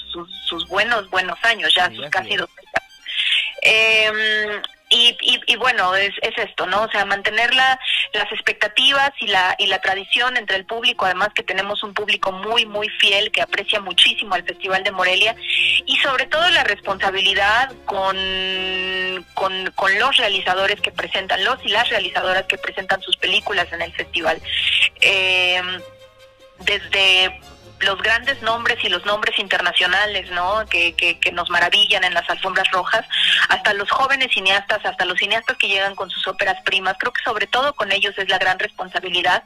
sus, 0.47 0.67
buenos, 0.67 1.09
buenos 1.09 1.37
años, 1.43 1.71
ya 1.75 1.91
sus 1.91 2.09
casi 2.09 2.35
dos 2.35 2.49
eh, 3.61 4.11
y, 4.95 5.39
y, 5.47 5.55
bueno, 5.55 5.95
es, 5.95 6.13
es, 6.21 6.37
esto, 6.37 6.67
¿no? 6.67 6.83
O 6.83 6.89
sea, 6.91 7.03
mantener 7.05 7.53
las 7.55 7.77
expectativas 8.31 9.11
y 9.19 9.27
la, 9.27 9.55
y 9.57 9.65
la 9.65 9.81
tradición 9.81 10.37
entre 10.37 10.57
el 10.57 10.65
público, 10.65 11.05
además 11.05 11.29
que 11.33 11.41
tenemos 11.41 11.81
un 11.83 11.93
público 11.93 12.31
muy, 12.31 12.65
muy 12.67 12.89
fiel 12.89 13.31
que 13.31 13.41
aprecia 13.41 13.79
muchísimo 13.79 14.35
al 14.35 14.43
Festival 14.43 14.83
de 14.83 14.91
Morelia 14.91 15.35
y 15.85 15.97
sobre 15.97 16.27
todo 16.27 16.47
la 16.51 16.63
responsabilidad 16.63 17.73
con, 17.85 18.15
con, 19.33 19.71
con 19.71 19.97
los 19.97 20.15
realizadores 20.17 20.79
que 20.79 20.91
presentan, 20.91 21.43
los 21.43 21.57
y 21.65 21.69
las 21.69 21.89
realizadoras 21.89 22.43
que 22.43 22.59
presentan 22.59 23.01
sus 23.01 23.17
películas 23.17 23.67
en 23.71 23.81
el 23.81 23.93
festival. 23.93 24.39
Eh, 25.01 25.61
desde 26.59 27.41
los 27.79 28.01
grandes 28.01 28.41
nombres 28.41 28.77
y 28.83 28.89
los 28.89 29.05
nombres 29.05 29.37
internacionales, 29.39 30.29
¿no? 30.31 30.65
Que, 30.69 30.95
que, 30.95 31.31
nos 31.31 31.49
maravillan 31.49 32.03
en 32.03 32.13
las 32.13 32.29
alfombras 32.29 32.69
rojas, 32.71 33.05
hasta 33.49 33.73
los 33.73 33.89
jóvenes 33.89 34.31
cineastas, 34.31 34.85
hasta 34.85 35.05
los 35.05 35.17
cineastas 35.17 35.57
que 35.57 35.67
llegan 35.67 35.95
con 35.95 36.09
sus 36.09 36.27
óperas 36.27 36.61
primas. 36.63 36.95
Creo 36.99 37.11
que 37.11 37.23
sobre 37.23 37.47
todo 37.47 37.73
con 37.73 37.91
ellos 37.91 38.17
es 38.17 38.29
la 38.29 38.37
gran 38.37 38.59
responsabilidad 38.59 39.43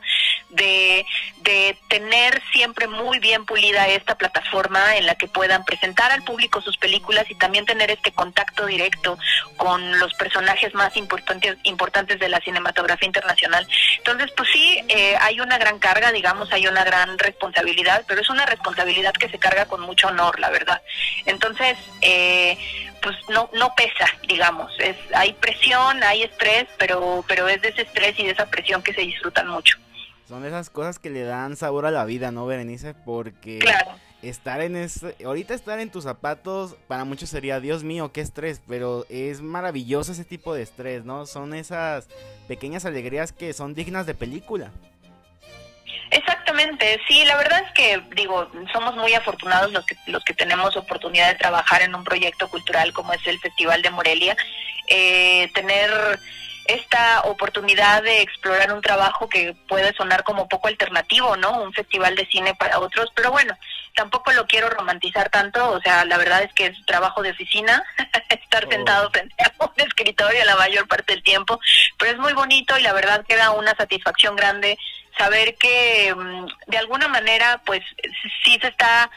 de, 0.50 1.06
de 1.42 1.78
tener 1.90 2.42
siempre 2.52 2.88
muy 2.88 3.20
bien 3.20 3.46
pulida 3.46 3.88
esta 3.88 4.16
plataforma 4.16 4.96
en 4.98 5.06
la 5.06 5.16
que 5.16 5.28
puedan 5.28 5.66
presentar 5.66 6.12
al 6.12 6.24
público 6.24 6.62
sus 6.62 6.78
películas 6.78 7.26
y 7.30 7.36
también 7.36 7.66
tener 7.66 7.92
este 7.92 8.12
contacto 8.12 8.66
directo 8.66 9.18
con 9.58 10.00
los 10.00 10.14
personajes 10.14 10.74
más 10.74 10.96
importantes, 10.98 11.58
importantes 11.64 12.20
de 12.20 12.30
la 12.30 12.40
cinematografía 12.40 13.08
internacional. 13.08 13.68
Entonces, 13.98 14.32
pues 14.36 14.50
sí, 14.52 14.80
eh, 14.88 15.16
hay 15.20 15.40
una 15.40 15.58
gran 15.58 15.80
carga, 15.80 16.12
digamos, 16.12 16.52
hay 16.52 16.68
una 16.68 16.84
gran 16.84 17.18
responsabilidad, 17.18 18.04
pero 18.08 18.22
es 18.22 18.30
una 18.30 18.46
responsabilidad 18.46 19.14
que 19.14 19.30
se 19.30 19.40
carga 19.40 19.66
con 19.66 19.82
mucho 19.82 20.08
honor, 20.08 20.40
la 20.40 20.50
verdad. 20.50 20.82
Entonces, 21.26 21.78
eh, 22.02 22.58
pues 23.02 23.16
no 23.30 23.50
no 23.54 23.74
pesa, 23.76 24.08
digamos. 24.28 24.72
Es 24.80 24.96
hay 25.14 25.34
presión, 25.34 26.04
hay 26.04 26.24
estrés, 26.24 26.68
pero 26.78 27.24
pero 27.28 27.48
es 27.48 27.62
de 27.62 27.70
ese 27.70 27.84
estrés 27.84 28.18
y 28.20 28.26
de 28.26 28.32
esa 28.32 28.48
presión 28.48 28.82
que 28.82 28.94
se 28.94 29.02
disfrutan 29.02 29.48
mucho. 29.48 29.78
Son 30.28 30.46
esas 30.46 30.70
cosas 30.70 31.00
que 31.00 31.10
le 31.10 31.24
dan 31.24 31.56
sabor 31.56 31.86
a 31.86 31.92
la 31.92 32.04
vida, 32.04 32.32
¿no, 32.32 32.46
Berenice? 32.46 32.94
Porque 32.94 33.60
estar 34.22 34.60
en 34.60 34.76
ese, 34.76 35.16
ahorita 35.24 35.54
estar 35.54 35.80
en 35.80 35.90
tus 35.90 36.04
zapatos 36.04 36.76
para 36.88 37.06
muchos 37.06 37.30
sería, 37.30 37.62
Dios 37.62 37.84
mío, 37.84 38.12
qué 38.12 38.20
estrés, 38.20 38.62
pero 38.68 39.06
es 39.10 39.42
maravilloso 39.42 40.12
ese 40.12 40.26
tipo 40.26 40.54
de 40.54 40.64
estrés, 40.64 41.06
¿no? 41.06 41.26
Son 41.26 41.54
esas 41.54 42.10
pequeñas 42.48 42.84
alegrías 42.84 43.32
que 43.32 43.54
son 43.54 43.74
dignas 43.74 44.06
de 44.06 44.16
película. 44.16 44.72
Exactamente, 46.12 47.00
sí, 47.08 47.24
la 47.24 47.38
verdad 47.38 47.64
es 47.66 47.72
que 47.72 48.02
digo, 48.16 48.50
somos 48.74 48.96
muy 48.96 49.14
afortunados 49.14 49.72
los 49.72 49.86
que 49.86 49.96
los 50.08 50.24
que 50.24 50.34
tenemos 50.34 50.76
oportunidad 50.76 51.30
de 51.30 51.38
trabajar 51.38 51.82
en 51.82 51.96
un 51.96 52.04
proyecto 52.04 52.50
cultural 52.50 52.92
como 52.94 53.14
es 53.14 53.26
el 53.28 53.40
Festival 53.40 53.82
de 53.82 53.92
Morelia, 53.92 54.36
eh, 54.88 55.50
tener 55.54 56.20
esta 56.68 57.22
oportunidad 57.22 58.04
de 58.04 58.22
explorar 58.22 58.72
un 58.74 58.82
trabajo 58.82 59.30
que 59.30 59.56
puede 59.68 59.94
sonar 59.94 60.24
como 60.24 60.48
poco 60.48 60.68
alternativo, 60.68 61.36
¿no? 61.38 61.62
Un 61.62 61.74
festival 61.74 62.16
de 62.16 62.26
cine 62.28 62.54
para 62.56 62.80
otros, 62.80 63.12
pero 63.16 63.32
bueno, 63.32 63.58
tampoco 63.96 64.32
lo 64.34 64.46
quiero 64.46 64.70
romantizar 64.70 65.30
tanto, 65.30 65.72
o 65.72 65.82
sea, 65.82 66.06
la 66.06 66.18
verdad 66.18 66.44
es 66.44 66.54
que 66.54 66.68
es 66.68 66.86
trabajo 66.86 67.22
de 67.22 67.32
oficina, 67.32 67.84
estar 68.30 68.66
oh. 68.66 68.70
sentado 68.70 69.10
frente 69.12 69.36
a 69.44 69.64
un 69.64 69.72
escritorio 69.78 70.46
la 70.46 70.56
mayor 70.56 70.88
parte 70.88 71.14
del 71.14 71.24
tiempo, 71.24 71.60
pero 71.98 72.12
es 72.12 72.18
muy 72.18 72.34
bonito 72.34 72.78
y 72.78 72.84
la 72.84 72.94
verdad 72.94 73.26
queda 73.28 73.52
una 73.52 73.76
satisfacción 73.76 74.36
grande 74.36 74.78
saber 75.18 75.56
que 75.56 76.14
mm, 76.16 76.46
de 76.68 76.78
alguna 76.78 77.08
manera 77.08 77.62
pues 77.66 77.82
sí 78.44 78.58
se 78.62 78.68
está 78.68 79.10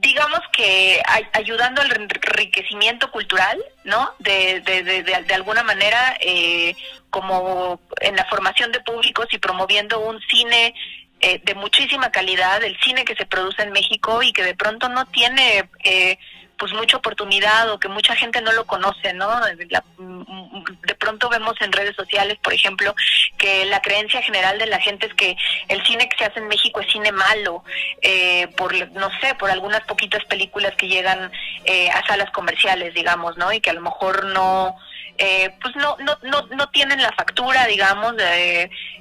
digamos 0.00 0.40
que 0.52 1.02
ayudando 1.32 1.80
al 1.80 1.92
enriquecimiento 1.92 3.10
cultural, 3.10 3.62
¿no? 3.84 4.12
De, 4.18 4.60
de, 4.60 4.82
de, 4.82 5.02
de, 5.02 5.34
alguna 5.34 5.62
manera, 5.62 6.16
eh, 6.20 6.74
como 7.10 7.80
en 8.00 8.16
la 8.16 8.24
formación 8.26 8.72
de 8.72 8.80
públicos 8.80 9.26
y 9.32 9.38
promoviendo 9.38 10.00
un 10.00 10.20
cine 10.22 10.74
eh, 11.20 11.40
de 11.42 11.54
muchísima 11.54 12.10
calidad, 12.10 12.62
el 12.62 12.78
cine 12.80 13.04
que 13.04 13.16
se 13.16 13.26
produce 13.26 13.62
en 13.62 13.72
México 13.72 14.22
y 14.22 14.32
que 14.32 14.44
de 14.44 14.54
pronto 14.54 14.88
no 14.88 15.06
tiene 15.06 15.68
eh, 15.82 16.18
pues 16.58 16.72
mucha 16.72 16.96
oportunidad 16.96 17.70
o 17.70 17.78
que 17.78 17.88
mucha 17.88 18.14
gente 18.16 18.40
no 18.42 18.52
lo 18.52 18.66
conoce, 18.66 19.12
¿no? 19.14 19.28
de 19.40 20.94
pronto 20.96 21.28
vemos 21.28 21.54
en 21.60 21.72
redes 21.72 21.94
sociales, 21.94 22.38
por 22.42 22.52
ejemplo, 22.52 22.94
que 23.36 23.64
la 23.66 23.80
creencia 23.80 24.20
general 24.22 24.58
de 24.58 24.66
la 24.66 24.80
gente 24.80 25.06
es 25.06 25.14
que 25.14 25.36
el 25.68 25.84
cine 25.86 26.08
que 26.08 26.16
se 26.18 26.24
hace 26.24 26.40
en 26.40 26.48
México 26.48 26.80
es 26.80 26.90
cine 26.90 27.12
malo, 27.12 27.62
eh, 28.02 28.48
por, 28.56 28.74
no 28.92 29.08
sé, 29.20 29.34
por 29.36 29.50
algunas 29.50 29.82
poquitas 29.82 30.24
películas 30.24 30.74
que 30.76 30.88
llegan 30.88 31.30
eh, 31.64 31.90
a 31.90 32.04
salas 32.06 32.30
comerciales, 32.30 32.94
digamos, 32.94 33.36
¿no? 33.36 33.52
Y 33.52 33.60
que 33.60 33.70
a 33.70 33.74
lo 33.74 33.80
mejor 33.80 34.24
no 34.26 34.76
eh, 35.18 35.50
pues 35.60 35.74
no, 35.74 35.96
no, 35.98 36.16
no, 36.22 36.46
no 36.46 36.68
tienen 36.70 37.02
la 37.02 37.12
factura, 37.12 37.66
digamos, 37.66 38.14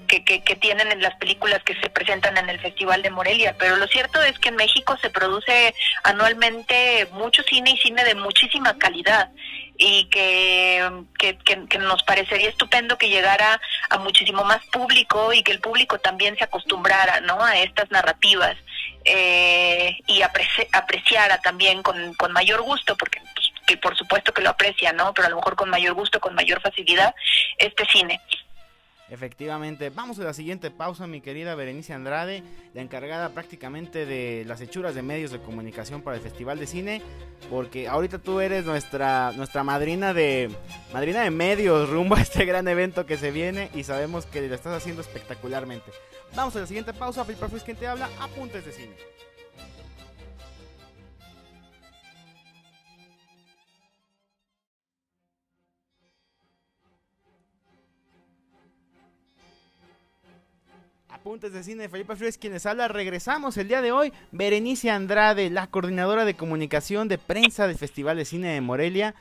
que, 0.07 0.23
que, 0.23 0.55
tienen 0.55 0.91
en 0.91 1.01
las 1.01 1.15
películas 1.17 1.61
que 1.63 1.75
se 1.79 1.89
presentan 1.91 2.37
en 2.37 2.49
el 2.49 2.59
Festival 2.59 3.03
de 3.03 3.11
Morelia. 3.11 3.55
Pero 3.59 3.75
lo 3.75 3.87
cierto 3.87 4.21
es 4.23 4.39
que 4.39 4.49
en 4.49 4.55
México 4.55 4.97
se 4.99 5.11
produce 5.11 5.75
anualmente 6.03 7.07
mucho 7.11 7.43
cine 7.43 7.71
y 7.71 7.77
cine 7.77 8.03
de 8.03 8.15
muchísima 8.15 8.77
calidad 8.79 9.29
y 9.77 10.05
que, 10.05 10.89
que, 11.19 11.37
que, 11.37 11.77
nos 11.77 12.01
parecería 12.01 12.49
estupendo 12.49 12.97
que 12.97 13.09
llegara 13.09 13.61
a 13.91 13.99
muchísimo 13.99 14.43
más 14.43 14.65
público 14.71 15.33
y 15.33 15.43
que 15.43 15.51
el 15.51 15.59
público 15.59 15.99
también 15.99 16.35
se 16.35 16.45
acostumbrara 16.45 17.21
¿no? 17.21 17.43
a 17.43 17.59
estas 17.59 17.91
narrativas 17.91 18.57
eh, 19.05 19.97
y 20.07 20.21
apreciara 20.23 21.37
también 21.41 21.83
con, 21.83 22.15
con 22.15 22.33
mayor 22.33 22.61
gusto, 22.63 22.97
porque 22.97 23.21
que 23.67 23.77
por 23.77 23.95
supuesto 23.95 24.33
que 24.33 24.41
lo 24.41 24.49
aprecia, 24.49 24.93
¿no? 24.93 25.13
Pero 25.13 25.27
a 25.27 25.29
lo 25.29 25.35
mejor 25.35 25.55
con 25.55 25.69
mayor 25.69 25.93
gusto, 25.93 26.19
con 26.19 26.33
mayor 26.33 26.59
facilidad, 26.61 27.13
este 27.59 27.85
cine. 27.85 28.19
Efectivamente, 29.09 29.89
vamos 29.89 30.19
a 30.19 30.23
la 30.23 30.33
siguiente 30.33 30.69
pausa, 30.69 31.07
mi 31.07 31.21
querida 31.21 31.55
Berenice 31.55 31.93
Andrade, 31.93 32.43
la 32.73 32.81
encargada 32.81 33.29
prácticamente 33.29 34.05
de 34.05 34.43
las 34.45 34.59
hechuras 34.59 34.95
de 34.95 35.01
medios 35.01 35.31
de 35.31 35.39
comunicación 35.39 36.01
para 36.01 36.17
el 36.17 36.21
Festival 36.21 36.59
de 36.59 36.67
Cine, 36.67 37.01
porque 37.49 37.87
ahorita 37.87 38.19
tú 38.19 38.41
eres 38.41 38.65
nuestra 38.65 39.31
nuestra 39.31 39.63
madrina 39.63 40.13
de 40.13 40.49
madrina 40.91 41.21
de 41.21 41.31
medios 41.31 41.89
rumbo 41.89 42.15
a 42.15 42.21
este 42.21 42.43
gran 42.43 42.67
evento 42.67 43.05
que 43.05 43.15
se 43.15 43.31
viene 43.31 43.69
y 43.73 43.85
sabemos 43.85 44.25
que 44.25 44.45
lo 44.45 44.53
estás 44.53 44.73
haciendo 44.73 45.01
espectacularmente. 45.01 45.89
Vamos 46.35 46.57
a 46.57 46.59
la 46.59 46.67
siguiente 46.67 46.93
pausa, 46.93 47.23
Felipe 47.23 47.47
Fuis 47.47 47.63
quien 47.63 47.77
te 47.77 47.87
habla, 47.87 48.09
apuntes 48.19 48.65
de 48.65 48.73
cine. 48.73 48.95
Apuntes 61.17 61.51
de 61.51 61.63
Cine, 61.63 61.89
Felipe 61.89 62.15
Flores 62.15 62.37
quienes 62.37 62.67
habla. 62.67 62.87
Regresamos 62.87 63.57
el 63.57 63.67
día 63.67 63.81
de 63.81 63.91
hoy. 63.91 64.13
Berenice 64.31 64.91
Andrade, 64.91 65.49
la 65.49 65.65
coordinadora 65.65 66.25
de 66.25 66.35
comunicación 66.35 67.07
de 67.07 67.17
prensa 67.17 67.65
del 67.65 67.75
Festival 67.75 68.17
de 68.17 68.25
Cine 68.25 68.49
de 68.49 68.61
Morelia. 68.61 69.15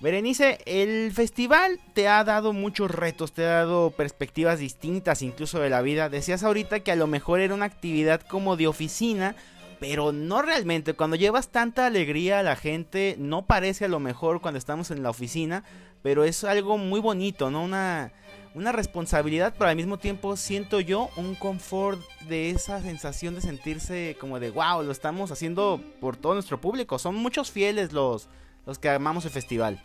Berenice, 0.00 0.58
el 0.66 1.12
festival 1.12 1.80
te 1.94 2.08
ha 2.08 2.24
dado 2.24 2.52
muchos 2.52 2.90
retos, 2.90 3.32
te 3.32 3.46
ha 3.46 3.64
dado 3.64 3.90
perspectivas 3.90 4.58
distintas 4.58 5.22
incluso 5.22 5.60
de 5.60 5.70
la 5.70 5.80
vida. 5.80 6.10
Decías 6.10 6.42
ahorita 6.42 6.80
que 6.80 6.92
a 6.92 6.96
lo 6.96 7.06
mejor 7.06 7.40
era 7.40 7.54
una 7.54 7.64
actividad 7.64 8.20
como 8.20 8.56
de 8.58 8.66
oficina, 8.66 9.34
pero 9.78 10.12
no 10.12 10.42
realmente. 10.42 10.92
Cuando 10.92 11.16
llevas 11.16 11.48
tanta 11.48 11.86
alegría 11.86 12.40
a 12.40 12.42
la 12.42 12.54
gente, 12.54 13.16
no 13.18 13.46
parece 13.46 13.86
a 13.86 13.88
lo 13.88 13.98
mejor 13.98 14.42
cuando 14.42 14.58
estamos 14.58 14.90
en 14.90 15.02
la 15.02 15.08
oficina, 15.08 15.64
pero 16.02 16.24
es 16.24 16.44
algo 16.44 16.76
muy 16.76 17.00
bonito, 17.00 17.50
¿no? 17.50 17.64
Una 17.64 18.12
una 18.54 18.72
responsabilidad, 18.72 19.54
pero 19.56 19.70
al 19.70 19.76
mismo 19.76 19.98
tiempo 19.98 20.36
siento 20.36 20.80
yo 20.80 21.10
un 21.16 21.34
confort 21.34 22.00
de 22.22 22.50
esa 22.50 22.80
sensación 22.82 23.34
de 23.34 23.40
sentirse 23.40 24.16
como 24.20 24.40
de 24.40 24.50
wow, 24.50 24.82
lo 24.82 24.92
estamos 24.92 25.30
haciendo 25.30 25.80
por 26.00 26.16
todo 26.16 26.34
nuestro 26.34 26.60
público. 26.60 26.98
Son 26.98 27.14
muchos 27.14 27.50
fieles 27.50 27.92
los, 27.92 28.28
los 28.66 28.78
que 28.78 28.88
amamos 28.88 29.24
el 29.24 29.30
festival. 29.30 29.80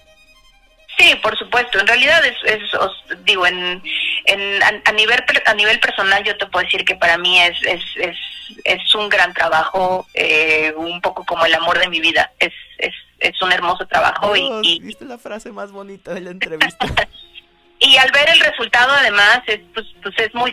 Sí, 0.98 1.14
por 1.22 1.38
supuesto. 1.38 1.80
En 1.80 1.88
realidad 1.88 2.26
es, 2.26 2.38
es 2.46 2.62
digo, 3.26 3.46
en, 3.46 3.84
en 4.26 4.64
a, 4.64 4.92
nivel 4.94 5.24
a 5.46 5.54
nivel 5.54 5.80
personal 5.80 6.24
yo 6.24 6.38
te 6.38 6.46
puedo 6.48 6.64
decir 6.66 6.86
que 6.86 6.96
para 6.96 7.18
mí 7.18 7.40
es 7.42 7.62
es, 7.64 7.82
es, 7.98 8.18
es 8.64 8.96
un 8.96 9.10
gran 9.10 9.34
trabajo, 9.34 10.08
eh, 10.14 10.74
un 10.78 11.02
poco 11.02 11.26
como 11.26 11.46
el 11.46 11.54
amor 11.54 11.80
de 11.80 11.90
mi 11.90 12.00
vida. 12.00 12.32
Es 12.40 12.54
es, 12.78 12.94
es 13.20 13.42
un 13.42 13.52
hermoso 13.52 13.86
trabajo 13.88 14.36
y, 14.36 14.50
y, 14.64 14.80
viste 14.80 15.06
la 15.06 15.18
frase 15.18 15.52
más 15.52 15.72
bonita 15.72 16.14
de 16.14 16.22
la 16.22 16.32
entrevista. 16.32 16.88
y 17.80 17.98
al 17.98 18.10
ver 18.12 18.30
el 18.30 18.40
resultado 18.40 18.94
además 18.94 19.42
es 19.48 19.60
pues, 19.74 19.86
pues 20.02 20.16
es 20.18 20.34
muy 20.34 20.52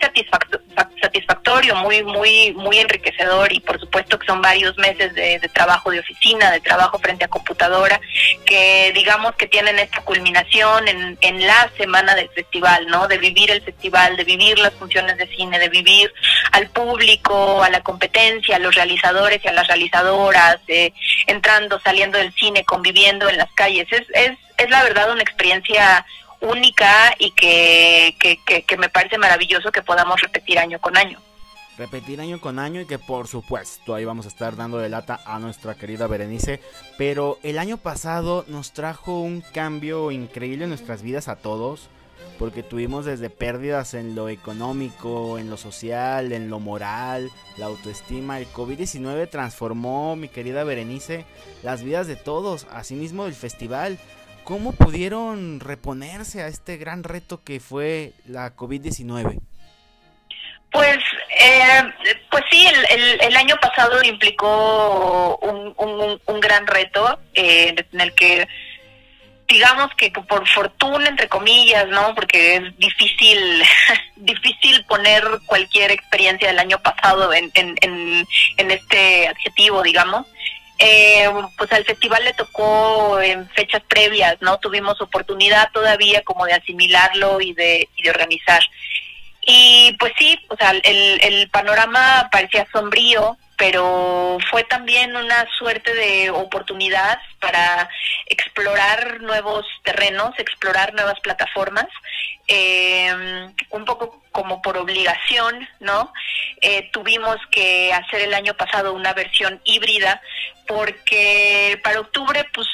satisfactorio 1.01 1.77
muy 1.77 2.03
muy 2.03 2.53
muy 2.55 2.79
enriquecedor 2.79 3.53
y 3.53 3.61
por 3.61 3.79
supuesto 3.79 4.19
que 4.19 4.27
son 4.27 4.43
varios 4.43 4.77
meses 4.77 5.15
de, 5.15 5.39
trabajo 5.53 5.93
de 5.93 6.01
oficina 6.01 6.51
de 6.51 6.61
trabajo 6.61 6.99
frente 6.99 7.25
a 7.25 7.29
computadora 7.29 8.01
que 8.45 8.93
digamos 8.95 9.37
que 9.37 9.47
tienen 9.47 9.79
esta 9.79 10.01
culminación 10.03 10.89
en, 10.89 11.17
en 11.21 11.47
la 11.47 11.71
semana 11.77 12.17
del 12.17 12.29
festival 12.31 12.89
no 12.89 13.07
de 13.07 13.19
vivir 13.19 13.53
el 13.53 13.63
festival 13.63 14.17
de 14.17 14.25
vivir 14.25 14.59
las 14.59 14.75
funciones 14.75 15.17
de 15.17 15.29
cine 15.29 15.61
de 15.61 15.69
vivir 15.69 16.13
al 16.51 16.69
público 16.71 17.63
a 17.63 17.71
la 17.71 17.83
competencia 17.83 18.57
a 18.57 18.59
los 18.59 18.75
realizadores 18.75 19.41
y 19.45 19.49
a 19.49 19.53
las 19.53 19.69
realizadoras 19.69 20.59
entrando 21.27 21.79
saliendo 21.81 22.19
del 22.19 22.33
cine 22.35 22.65
conviviendo 22.65 23.29
en 23.29 23.37
las 23.37 23.53
calles. 23.53 23.87
Es 23.91 24.07
es 24.15 24.39
es 24.59 24.71
la 24.71 24.83
verdad 24.83 25.11
una 25.11 25.23
experiencia 25.23 26.05
única 26.43 27.15
y 27.19 27.31
que, 27.31 28.17
que, 28.21 28.77
me 28.77 28.89
parece 28.89 29.17
maravilloso 29.17 29.71
que 29.71 29.83
podamos 29.83 30.21
repetir 30.21 30.59
año 30.59 30.79
con 30.81 30.97
año. 30.97 31.19
Repetir 31.79 32.21
año 32.21 32.41
con 32.41 32.59
año 32.59 32.81
y 32.81 32.87
que 32.87 32.99
por 32.99 33.29
supuesto 33.29 33.95
ahí 33.95 34.05
vamos 34.05 34.27
a 34.27 34.29
estar 34.29 34.57
dando 34.57 34.79
de 34.79 34.91
lata 34.91 35.21
a 35.25 35.39
nuestra 35.39 35.75
querida 35.75 36.07
Berenice. 36.07 36.61
Pero 36.99 37.39
el 37.43 37.59
año 37.59 37.79
pasado 37.79 38.45
nos 38.49 38.73
trajo 38.73 39.21
un 39.21 39.41
cambio 39.41 40.11
increíble 40.11 40.65
en 40.65 40.71
nuestras 40.71 41.03
vidas 41.03 41.29
a 41.29 41.37
todos. 41.37 41.89
Porque 42.39 42.63
tuvimos 42.63 43.05
desde 43.05 43.31
pérdidas 43.31 43.95
en 43.95 44.15
lo 44.15 44.29
económico, 44.29 45.39
en 45.39 45.51
lo 45.51 45.57
social, 45.57 46.33
en 46.33 46.51
lo 46.51 46.61
moral, 46.61 47.31
la 47.57 47.67
autoestima. 47.67 48.39
El 48.39 48.49
COVID-19 48.49 49.29
transformó, 49.29 50.17
mi 50.17 50.29
querida 50.29 50.65
Berenice, 50.65 51.25
las 51.63 51.83
vidas 51.83 52.07
de 52.07 52.17
todos, 52.17 52.67
asimismo 52.71 53.25
del 53.25 53.35
festival. 53.35 53.99
¿Cómo 54.45 54.73
pudieron 54.73 55.61
reponerse 55.61 56.43
a 56.43 56.49
este 56.49 56.77
gran 56.77 57.05
reto 57.05 57.43
que 57.45 57.61
fue 57.61 58.13
la 58.27 58.57
COVID-19? 58.57 59.41
Pues, 60.73 60.99
eh, 61.39 61.83
pues 62.31 62.45
sí, 62.51 62.67
el, 62.67 63.21
el, 63.21 63.37
año 63.37 63.57
pasado 63.61 64.03
implicó 64.03 65.37
un, 65.37 66.41
gran 66.41 66.67
reto 66.67 67.21
eh, 67.35 67.75
en 67.93 68.01
el 68.01 68.15
que, 68.15 68.49
digamos 69.47 69.91
que 69.97 70.11
por 70.11 70.49
fortuna, 70.49 71.09
entre 71.09 71.29
comillas, 71.29 71.87
¿no? 71.89 72.15
Porque 72.15 72.57
es 72.57 72.79
difícil, 72.79 73.63
difícil 74.17 74.85
poner 74.87 75.23
cualquier 75.47 75.93
experiencia 75.93 76.49
del 76.49 76.59
año 76.59 76.79
pasado 76.79 77.33
en, 77.33 77.53
en, 77.55 77.77
en 78.57 78.71
este 78.71 79.29
adjetivo, 79.29 79.83
digamos 79.83 80.27
eh, 80.85 81.31
pues 81.57 81.71
al 81.73 81.85
festival 81.85 82.25
le 82.25 82.33
tocó 82.33 83.21
en 83.21 83.49
fechas 83.51 83.83
previas, 83.89 84.37
¿no? 84.41 84.59
Tuvimos 84.59 85.01
oportunidad 85.01 85.71
todavía 85.73 86.23
como 86.25 86.45
de 86.45 86.55
asimilarlo 86.55 87.41
y 87.41 87.55
de, 87.55 87.89
y 87.97 88.03
de 88.03 88.11
organizar. 88.11 88.61
Y 89.43 89.97
pues 90.01 90.13
sí, 90.19 90.37
o 90.49 90.57
sea, 90.57 90.71
el, 90.71 91.21
el 91.23 91.49
panorama 91.51 92.29
parecía 92.33 92.67
sombrío, 92.73 93.37
pero 93.63 94.39
fue 94.51 94.65
también 94.65 95.15
una 95.15 95.47
suerte 95.57 95.95
de 95.95 96.31
oportunidad 96.31 97.21
para 97.39 97.89
explorar 98.27 99.21
nuevos 99.21 99.65
terrenos, 99.85 100.37
explorar 100.37 100.93
nuevas 100.95 101.21
plataformas, 101.21 101.87
eh, 102.49 103.15
un 103.71 103.85
poco 103.85 104.21
como 104.33 104.61
por 104.63 104.77
obligación, 104.79 105.69
¿no? 105.79 106.13
Eh, 106.61 106.91
tuvimos 106.93 107.37
que 107.53 107.93
hacer 107.93 108.23
el 108.23 108.35
año 108.35 108.55
pasado 108.55 108.95
una 108.95 109.13
versión 109.13 109.61
híbrida 109.63 110.21
porque 110.67 111.79
para 111.85 112.01
octubre, 112.01 112.45
pues 112.53 112.67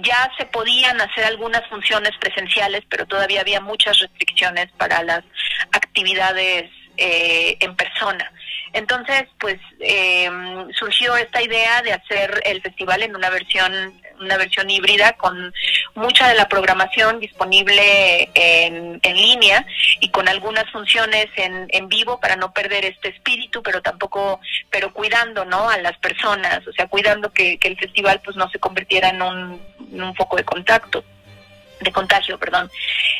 ya 0.00 0.28
se 0.38 0.46
podían 0.46 1.00
hacer 1.00 1.24
algunas 1.24 1.64
funciones 1.68 2.16
presenciales, 2.18 2.82
pero 2.88 3.06
todavía 3.06 3.42
había 3.42 3.60
muchas 3.60 3.96
restricciones 4.00 4.72
para 4.72 5.04
las 5.04 5.22
actividades 5.70 6.68
eh, 6.98 7.56
en 7.60 7.74
persona. 7.76 8.30
Entonces, 8.72 9.24
pues 9.38 9.58
eh, 9.80 10.28
surgió 10.78 11.16
esta 11.16 11.40
idea 11.40 11.80
de 11.82 11.92
hacer 11.92 12.42
el 12.44 12.60
festival 12.60 13.02
en 13.02 13.16
una 13.16 13.30
versión 13.30 13.94
una 14.20 14.36
versión 14.36 14.68
híbrida 14.68 15.12
con 15.12 15.52
mucha 15.94 16.28
de 16.28 16.34
la 16.34 16.48
programación 16.48 17.20
disponible 17.20 18.30
en, 18.34 18.98
en 19.02 19.16
línea 19.16 19.64
y 20.00 20.10
con 20.10 20.28
algunas 20.28 20.70
funciones 20.70 21.26
en, 21.36 21.68
en 21.70 21.88
vivo 21.88 22.18
para 22.20 22.36
no 22.36 22.52
perder 22.52 22.84
este 22.84 23.10
espíritu, 23.10 23.62
pero 23.62 23.80
tampoco, 23.80 24.40
pero 24.70 24.92
cuidando, 24.92 25.44
¿no? 25.44 25.68
A 25.68 25.78
las 25.78 25.96
personas, 25.98 26.66
o 26.66 26.72
sea, 26.72 26.88
cuidando 26.88 27.32
que, 27.32 27.58
el 27.62 27.78
festival 27.78 28.20
pues 28.24 28.36
no 28.36 28.48
se 28.48 28.58
convirtiera 28.58 29.10
en 29.10 29.20
un, 29.20 29.62
en 29.92 30.02
un 30.02 30.14
foco 30.14 30.36
de 30.36 30.44
contacto 30.44 31.04
de 31.80 31.92
contagio, 31.92 32.38
perdón. 32.38 32.70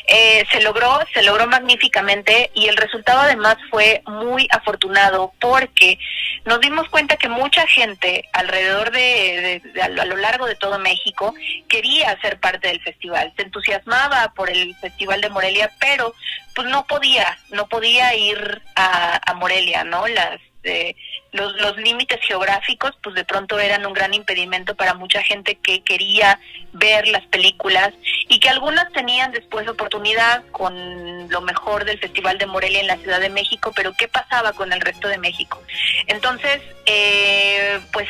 Eh, 0.07 0.45
se 0.51 0.61
logró, 0.61 0.99
se 1.13 1.21
logró 1.23 1.47
magníficamente 1.47 2.51
y 2.53 2.67
el 2.67 2.77
resultado 2.77 3.21
además 3.21 3.57
fue 3.69 4.01
muy 4.05 4.47
afortunado 4.51 5.33
porque 5.39 5.99
nos 6.45 6.59
dimos 6.59 6.89
cuenta 6.89 7.17
que 7.17 7.29
mucha 7.29 7.67
gente 7.67 8.23
alrededor 8.33 8.91
de, 8.91 9.61
a 9.81 10.05
lo 10.05 10.17
largo 10.17 10.47
de 10.47 10.55
todo 10.55 10.79
México 10.79 11.33
quería 11.67 12.19
ser 12.21 12.39
parte 12.39 12.69
del 12.69 12.81
festival, 12.81 13.31
se 13.35 13.43
entusiasmaba 13.43 14.33
por 14.35 14.49
el 14.49 14.75
festival 14.77 15.21
de 15.21 15.29
Morelia, 15.29 15.71
pero 15.79 16.13
pues 16.55 16.67
no 16.67 16.85
podía, 16.87 17.37
no 17.51 17.67
podía 17.67 18.15
ir 18.15 18.61
a, 18.75 19.19
a 19.25 19.33
Morelia, 19.35 19.83
¿no? 19.83 20.07
Las 20.07 20.39
eh, 20.63 20.95
los, 21.31 21.53
los 21.61 21.77
límites 21.77 22.19
geográficos 22.25 22.91
pues 23.01 23.15
de 23.15 23.23
pronto 23.23 23.59
eran 23.59 23.85
un 23.85 23.93
gran 23.93 24.13
impedimento 24.13 24.75
para 24.75 24.93
mucha 24.93 25.21
gente 25.21 25.55
que 25.55 25.81
quería 25.83 26.39
ver 26.73 27.07
las 27.07 27.25
películas 27.27 27.93
y 28.27 28.39
que 28.39 28.49
algunas 28.49 28.91
tenían 28.91 29.31
después 29.31 29.67
oportunidad 29.67 30.43
con 30.51 31.29
lo 31.29 31.41
mejor 31.41 31.85
del 31.85 31.99
Festival 31.99 32.37
de 32.37 32.45
Morelia 32.45 32.81
en 32.81 32.87
la 32.87 32.97
Ciudad 32.97 33.19
de 33.19 33.29
México, 33.29 33.71
pero 33.75 33.93
¿qué 33.93 34.07
pasaba 34.07 34.53
con 34.53 34.73
el 34.73 34.81
resto 34.81 35.07
de 35.07 35.17
México? 35.17 35.61
Entonces, 36.07 36.61
eh, 36.85 37.68
pues 37.91 38.07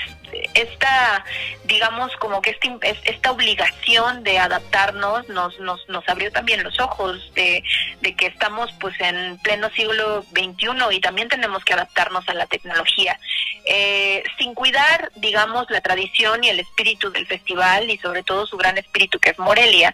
esta, 0.54 1.26
digamos, 1.66 2.16
como 2.18 2.42
que 2.42 2.52
este, 2.52 2.78
esta 3.06 3.32
obligación 3.32 4.24
de 4.24 4.40
adaptarnos 4.40 5.28
nos, 5.30 5.60
nos, 5.60 5.88
nos 5.90 6.08
abrió 6.08 6.32
también 6.32 6.64
los 6.64 6.80
ojos 6.80 7.32
de, 7.34 7.64
de 8.02 8.16
que 8.16 8.28
estamos 8.28 8.72
pues 8.80 9.00
en 9.00 9.38
pleno 9.40 9.70
siglo 9.72 10.24
XXI 10.32 10.68
y 10.92 11.00
también 11.00 11.30
tenemos 11.30 11.64
que 11.64 11.74
adaptarnos 11.74 12.28
a 12.30 12.34
la 12.34 12.46
tecnología. 12.46 13.20
Eh, 13.66 14.24
sin 14.38 14.54
cuidar, 14.54 15.12
digamos, 15.16 15.70
la 15.70 15.82
tradición 15.82 16.44
y 16.44 16.50
el 16.50 16.60
espíritu 16.60 17.12
del 17.12 17.28
festival 17.28 17.90
y 17.90 17.98
sobre 17.98 18.24
todo 18.24 18.46
su 18.46 18.58
gran 18.58 18.78
espíritu 18.78 19.20
que 19.20 19.32
es 19.32 19.40
Morelia, 19.40 19.94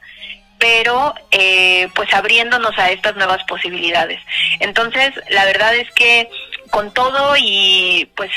pero 0.57 1.13
eh, 1.31 1.89
pues 1.95 2.13
abriéndonos 2.13 2.77
a 2.77 2.91
estas 2.91 3.15
nuevas 3.15 3.43
posibilidades. 3.43 4.21
Entonces, 4.59 5.11
la 5.29 5.45
verdad 5.45 5.75
es 5.75 5.91
que 5.91 6.29
con 6.71 6.93
todo 6.93 7.35
y 7.37 8.09
pues 8.15 8.31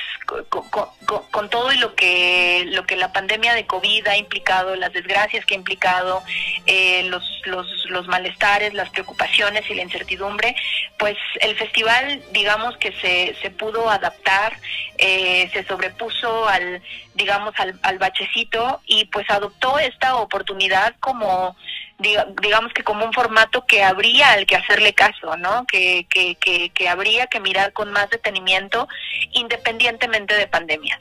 con, 1.31 1.49
todo 1.51 1.73
y 1.73 1.79
lo 1.79 1.95
que 1.95 2.65
lo 2.67 2.85
que 2.85 2.97
la 2.97 3.13
pandemia 3.13 3.55
de 3.55 3.67
covid 3.67 4.07
ha 4.07 4.17
implicado 4.17 4.77
las 4.77 4.93
desgracias 4.93 5.47
que 5.47 5.55
ha 5.55 5.57
implicado 5.57 6.23
eh, 6.67 7.05
los, 7.05 7.23
los, 7.47 7.67
los 7.89 8.07
malestares 8.09 8.75
las 8.75 8.91
preocupaciones 8.91 9.69
y 9.71 9.75
la 9.75 9.83
incertidumbre 9.83 10.55
pues 10.99 11.17
el 11.41 11.57
festival 11.57 12.23
digamos 12.33 12.77
que 12.77 12.93
se, 13.01 13.37
se 13.41 13.51
pudo 13.51 13.89
adaptar 13.91 14.59
eh, 14.99 15.49
se 15.53 15.65
sobrepuso 15.65 16.49
al 16.49 16.83
digamos 17.15 17.55
al, 17.59 17.79
al 17.83 17.99
bachecito 17.99 18.81
y 18.87 19.07
pues 19.07 19.29
adoptó 19.31 19.79
esta 19.79 20.17
oportunidad 20.17 20.95
como 21.01 21.57
digamos 21.99 22.73
que 22.73 22.85
como 22.85 23.05
un 23.05 23.13
formato 23.13 23.65
que 23.67 23.83
habría 23.83 24.33
al 24.33 24.47
que 24.47 24.57
hacerle 24.57 24.93
caso, 24.95 25.37
¿no? 25.37 25.67
Que, 25.67 26.07
que, 26.09 26.37
que, 26.37 26.71
que 26.71 26.89
habría 26.89 27.27
que 27.27 27.41
mirar 27.41 27.73
con 27.73 27.91
más 27.93 28.09
detenimiento 28.11 28.89
independientemente 29.33 30.35
de 30.35 30.47
pandemias. 30.47 31.01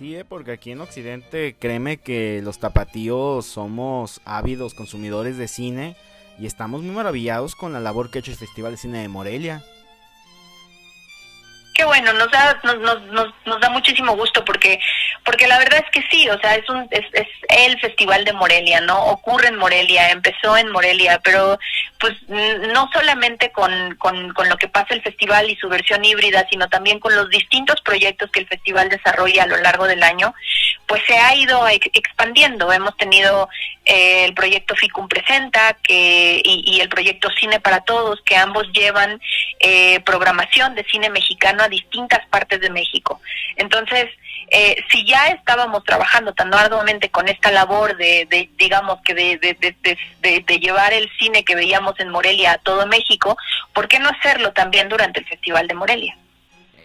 Sí, 0.00 0.16
¿eh? 0.16 0.24
porque 0.24 0.52
aquí 0.52 0.70
en 0.70 0.80
Occidente 0.80 1.56
créeme 1.58 1.98
que 1.98 2.40
los 2.42 2.58
tapatíos 2.58 3.44
somos 3.44 4.22
ávidos 4.24 4.72
consumidores 4.72 5.36
de 5.36 5.46
cine 5.46 5.96
y 6.38 6.46
estamos 6.46 6.82
muy 6.82 6.94
maravillados 6.94 7.54
con 7.54 7.74
la 7.74 7.80
labor 7.80 8.10
que 8.10 8.18
ha 8.18 8.20
hecho 8.20 8.30
el 8.30 8.38
Festival 8.38 8.72
de 8.72 8.78
Cine 8.78 9.02
de 9.02 9.08
Morelia. 9.08 9.62
Qué 11.80 11.86
bueno, 11.86 12.12
nos 12.12 12.30
da, 12.30 12.60
nos, 12.62 12.78
nos, 12.78 13.32
nos, 13.46 13.58
da 13.58 13.70
muchísimo 13.70 14.14
gusto 14.14 14.44
porque 14.44 14.78
porque 15.24 15.48
la 15.48 15.58
verdad 15.58 15.82
es 15.82 15.90
que 15.90 16.06
sí, 16.10 16.28
o 16.28 16.38
sea, 16.38 16.54
es, 16.54 16.68
un, 16.68 16.86
es, 16.90 17.06
es 17.14 17.26
el 17.48 17.80
Festival 17.80 18.22
de 18.26 18.34
Morelia, 18.34 18.82
¿no? 18.82 19.02
Ocurre 19.04 19.48
en 19.48 19.56
Morelia, 19.56 20.10
empezó 20.10 20.58
en 20.58 20.70
Morelia, 20.70 21.20
pero 21.24 21.58
pues 22.00 22.14
no 22.28 22.88
solamente 22.92 23.52
con, 23.52 23.70
lo 24.48 24.56
que 24.56 24.68
pasa 24.68 24.94
el 24.94 25.02
festival 25.02 25.50
y 25.50 25.56
su 25.56 25.68
versión 25.68 26.02
híbrida, 26.02 26.46
sino 26.50 26.66
también 26.68 26.98
con 26.98 27.14
los 27.14 27.28
distintos 27.28 27.80
proyectos 27.82 28.30
que 28.30 28.40
el 28.40 28.48
festival 28.48 28.88
desarrolla 28.88 29.42
a 29.44 29.46
lo 29.46 29.58
largo 29.58 29.86
del 29.86 30.02
año, 30.02 30.34
pues 30.86 31.02
se 31.06 31.16
ha 31.18 31.34
ido 31.34 31.68
expandiendo. 31.68 32.72
Hemos 32.72 32.96
tenido 32.96 33.50
eh, 33.84 34.24
el 34.24 34.34
proyecto 34.34 34.74
FICUM 34.74 35.08
Presenta 35.08 35.76
que, 35.82 36.40
y, 36.42 36.80
el 36.80 36.88
proyecto 36.88 37.28
Cine 37.38 37.60
para 37.60 37.80
Todos, 37.80 38.22
que 38.24 38.34
ambos 38.34 38.66
llevan 38.72 39.20
eh, 39.60 40.00
programación 40.00 40.74
de 40.74 40.84
cine 40.84 41.10
mexicano 41.10 41.62
a 41.62 41.68
distintas 41.70 42.26
partes 42.28 42.60
de 42.60 42.70
México. 42.70 43.20
Entonces, 43.56 44.06
eh, 44.50 44.76
si 44.90 45.06
ya 45.06 45.28
estábamos 45.28 45.84
trabajando 45.84 46.32
tan 46.34 46.52
arduamente 46.52 47.08
con 47.10 47.28
esta 47.28 47.52
labor 47.52 47.96
de, 47.96 48.50
digamos 48.58 48.98
que 49.04 49.14
de, 49.14 49.38
de, 49.38 50.58
llevar 50.58 50.92
el 50.92 51.08
cine 51.18 51.44
que 51.44 51.54
veíamos 51.54 51.98
en 52.00 52.08
Morelia 52.08 52.52
a 52.52 52.58
todo 52.58 52.86
México, 52.86 53.36
¿por 53.72 53.86
qué 53.86 54.00
no 54.00 54.08
hacerlo 54.08 54.52
también 54.52 54.88
durante 54.88 55.20
el 55.20 55.26
Festival 55.26 55.68
de 55.68 55.74
Morelia? 55.74 56.18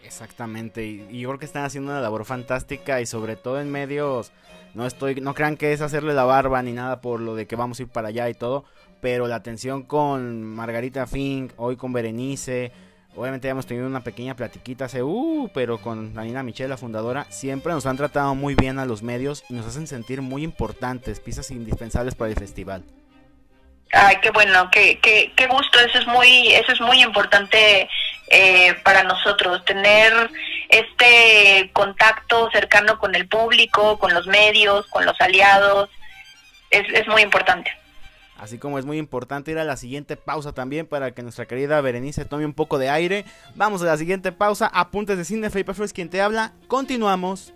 Exactamente, 0.04 0.86
y, 0.86 1.20
yo 1.20 1.30
creo 1.30 1.40
que 1.40 1.46
están 1.46 1.66
haciendo 1.66 1.92
una 1.92 2.02
labor 2.02 2.24
fantástica 2.24 3.02
y 3.02 3.08
sobre 3.08 3.36
todo 3.36 3.60
en 3.60 3.72
medios, 3.72 4.32
no 4.76 4.86
estoy, 4.86 5.16
no 5.16 5.34
crean 5.34 5.58
que 5.58 5.74
es 5.74 5.82
hacerle 5.82 6.14
la 6.14 6.24
barba 6.24 6.62
ni 6.62 6.72
nada 6.72 7.02
por 7.02 7.20
lo 7.20 7.34
de 7.34 7.48
que 7.48 7.56
vamos 7.56 7.80
a 7.80 7.84
ir 7.84 7.90
para 7.90 8.10
allá 8.10 8.30
y 8.30 8.36
todo, 8.36 8.66
pero 9.02 9.28
la 9.28 9.36
atención 9.36 9.84
con 9.84 10.44
Margarita 10.44 11.08
Fink, 11.08 11.54
hoy 11.58 11.78
con 11.78 11.94
Berenice, 11.94 12.72
obviamente 13.16 13.48
hemos 13.48 13.66
tenido 13.66 13.88
una 13.88 14.04
pequeña 14.04 14.36
platiquita 14.36 14.86
hace, 14.86 15.04
uh, 15.04 15.50
pero 15.54 15.80
con 15.80 16.14
Daniela 16.14 16.44
Michelle, 16.44 16.70
la 16.70 16.78
fundadora, 16.78 17.26
siempre 17.30 17.74
nos 17.74 17.86
han 17.86 17.98
tratado 17.98 18.36
muy 18.36 18.56
bien 18.56 18.80
a 18.80 18.86
los 18.86 19.04
medios 19.04 19.44
y 19.50 19.54
nos 19.54 19.66
hacen 19.66 19.88
sentir 19.88 20.22
muy 20.22 20.44
importantes, 20.44 21.20
piezas 21.20 21.52
indispensables 21.52 22.16
para 22.16 22.32
el 22.32 22.38
festival. 22.38 22.84
Ay, 23.92 24.18
qué 24.22 24.32
bueno, 24.32 24.70
qué, 24.72 25.00
qué, 25.00 25.32
qué 25.36 25.48
gusto, 25.48 25.80
eso 25.80 26.00
es 26.00 26.08
muy, 26.08 26.54
eso 26.54 26.72
es 26.72 26.82
muy 26.82 27.02
importante 27.02 27.88
eh, 28.28 28.74
para 28.84 29.04
nosotros, 29.04 29.64
tener 29.64 30.12
este 30.70 31.70
contacto 31.74 32.50
cercano 32.52 32.98
con 32.98 33.16
el 33.16 33.28
público, 33.28 34.00
con 34.00 34.14
los 34.14 34.28
medios, 34.28 34.88
con 34.88 35.06
los 35.06 35.20
aliados, 35.22 35.90
es, 36.72 36.86
es 36.94 37.08
muy 37.08 37.22
importante. 37.22 37.72
Así 38.38 38.58
como 38.58 38.78
es 38.78 38.86
muy 38.86 38.98
importante 38.98 39.52
ir 39.52 39.60
a 39.60 39.64
la 39.64 39.78
siguiente 39.78 40.18
pausa 40.18 40.52
también 40.52 40.88
para 40.88 41.12
que 41.12 41.24
nuestra 41.24 41.46
querida 41.46 41.80
Berenice 41.82 42.26
tome 42.26 42.46
un 42.46 42.54
poco 42.54 42.78
de 42.78 42.90
aire. 42.90 43.26
Vamos 43.56 43.82
a 43.82 43.86
la 43.86 43.98
siguiente 43.98 44.32
pausa. 44.32 44.68
Apuntes 44.68 45.18
de 45.18 45.26
cine, 45.26 45.50
Felipe 45.50 45.74
Flores 45.74 45.94
quien 45.94 46.10
te 46.10 46.22
habla. 46.22 46.54
Continuamos. 46.68 47.54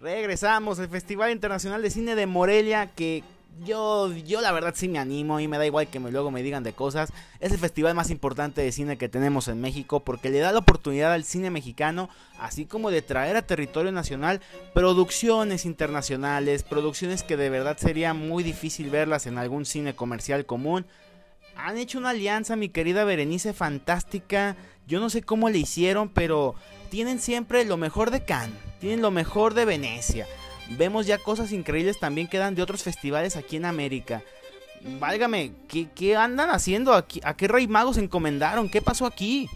Regresamos 0.00 0.78
al 0.78 0.88
Festival 0.88 1.32
Internacional 1.32 1.82
de 1.82 1.90
Cine 1.90 2.14
de 2.14 2.26
Morelia 2.26 2.92
que 2.94 3.24
yo, 3.64 4.12
yo 4.12 4.40
la 4.40 4.52
verdad 4.52 4.74
sí 4.76 4.88
me 4.88 4.98
animo 4.98 5.40
y 5.40 5.48
me 5.48 5.58
da 5.58 5.66
igual 5.66 5.88
que 5.88 6.00
me, 6.00 6.10
luego 6.10 6.30
me 6.30 6.42
digan 6.42 6.62
de 6.62 6.72
cosas. 6.72 7.12
Es 7.40 7.52
el 7.52 7.58
festival 7.58 7.94
más 7.94 8.10
importante 8.10 8.62
de 8.62 8.72
cine 8.72 8.98
que 8.98 9.08
tenemos 9.08 9.48
en 9.48 9.60
México 9.60 10.00
porque 10.00 10.30
le 10.30 10.38
da 10.38 10.52
la 10.52 10.58
oportunidad 10.58 11.12
al 11.12 11.24
cine 11.24 11.50
mexicano, 11.50 12.08
así 12.38 12.66
como 12.66 12.90
de 12.90 13.02
traer 13.02 13.36
a 13.36 13.42
territorio 13.42 13.92
nacional 13.92 14.40
producciones 14.74 15.64
internacionales, 15.64 16.62
producciones 16.62 17.22
que 17.22 17.36
de 17.36 17.50
verdad 17.50 17.76
sería 17.78 18.14
muy 18.14 18.42
difícil 18.42 18.90
verlas 18.90 19.26
en 19.26 19.38
algún 19.38 19.64
cine 19.64 19.94
comercial 19.94 20.46
común. 20.46 20.86
Han 21.56 21.76
hecho 21.76 21.98
una 21.98 22.10
alianza, 22.10 22.56
mi 22.56 22.68
querida 22.68 23.04
Berenice, 23.04 23.52
fantástica. 23.52 24.56
Yo 24.86 25.00
no 25.00 25.10
sé 25.10 25.22
cómo 25.22 25.50
le 25.50 25.58
hicieron, 25.58 26.08
pero 26.08 26.54
tienen 26.88 27.18
siempre 27.18 27.64
lo 27.64 27.76
mejor 27.76 28.10
de 28.10 28.24
Cannes 28.24 28.68
tienen 28.78 29.02
lo 29.02 29.10
mejor 29.10 29.54
de 29.54 29.64
Venecia. 29.64 30.26
Vemos 30.68 31.06
ya 31.06 31.18
cosas 31.18 31.52
increíbles 31.52 31.98
también 31.98 32.28
que 32.28 32.38
dan 32.38 32.54
de 32.54 32.62
otros 32.62 32.82
festivales 32.82 33.36
aquí 33.36 33.56
en 33.56 33.64
América. 33.64 34.22
Válgame, 34.80 35.52
¿qué, 35.68 36.16
andan 36.16 36.50
haciendo 36.50 36.94
aquí? 36.94 37.20
¿A 37.24 37.36
qué 37.36 37.48
rey 37.48 37.66
magos 37.66 37.98
encomendaron? 37.98 38.68
¿Qué 38.68 38.80
pasó 38.82 39.06
aquí? 39.06 39.48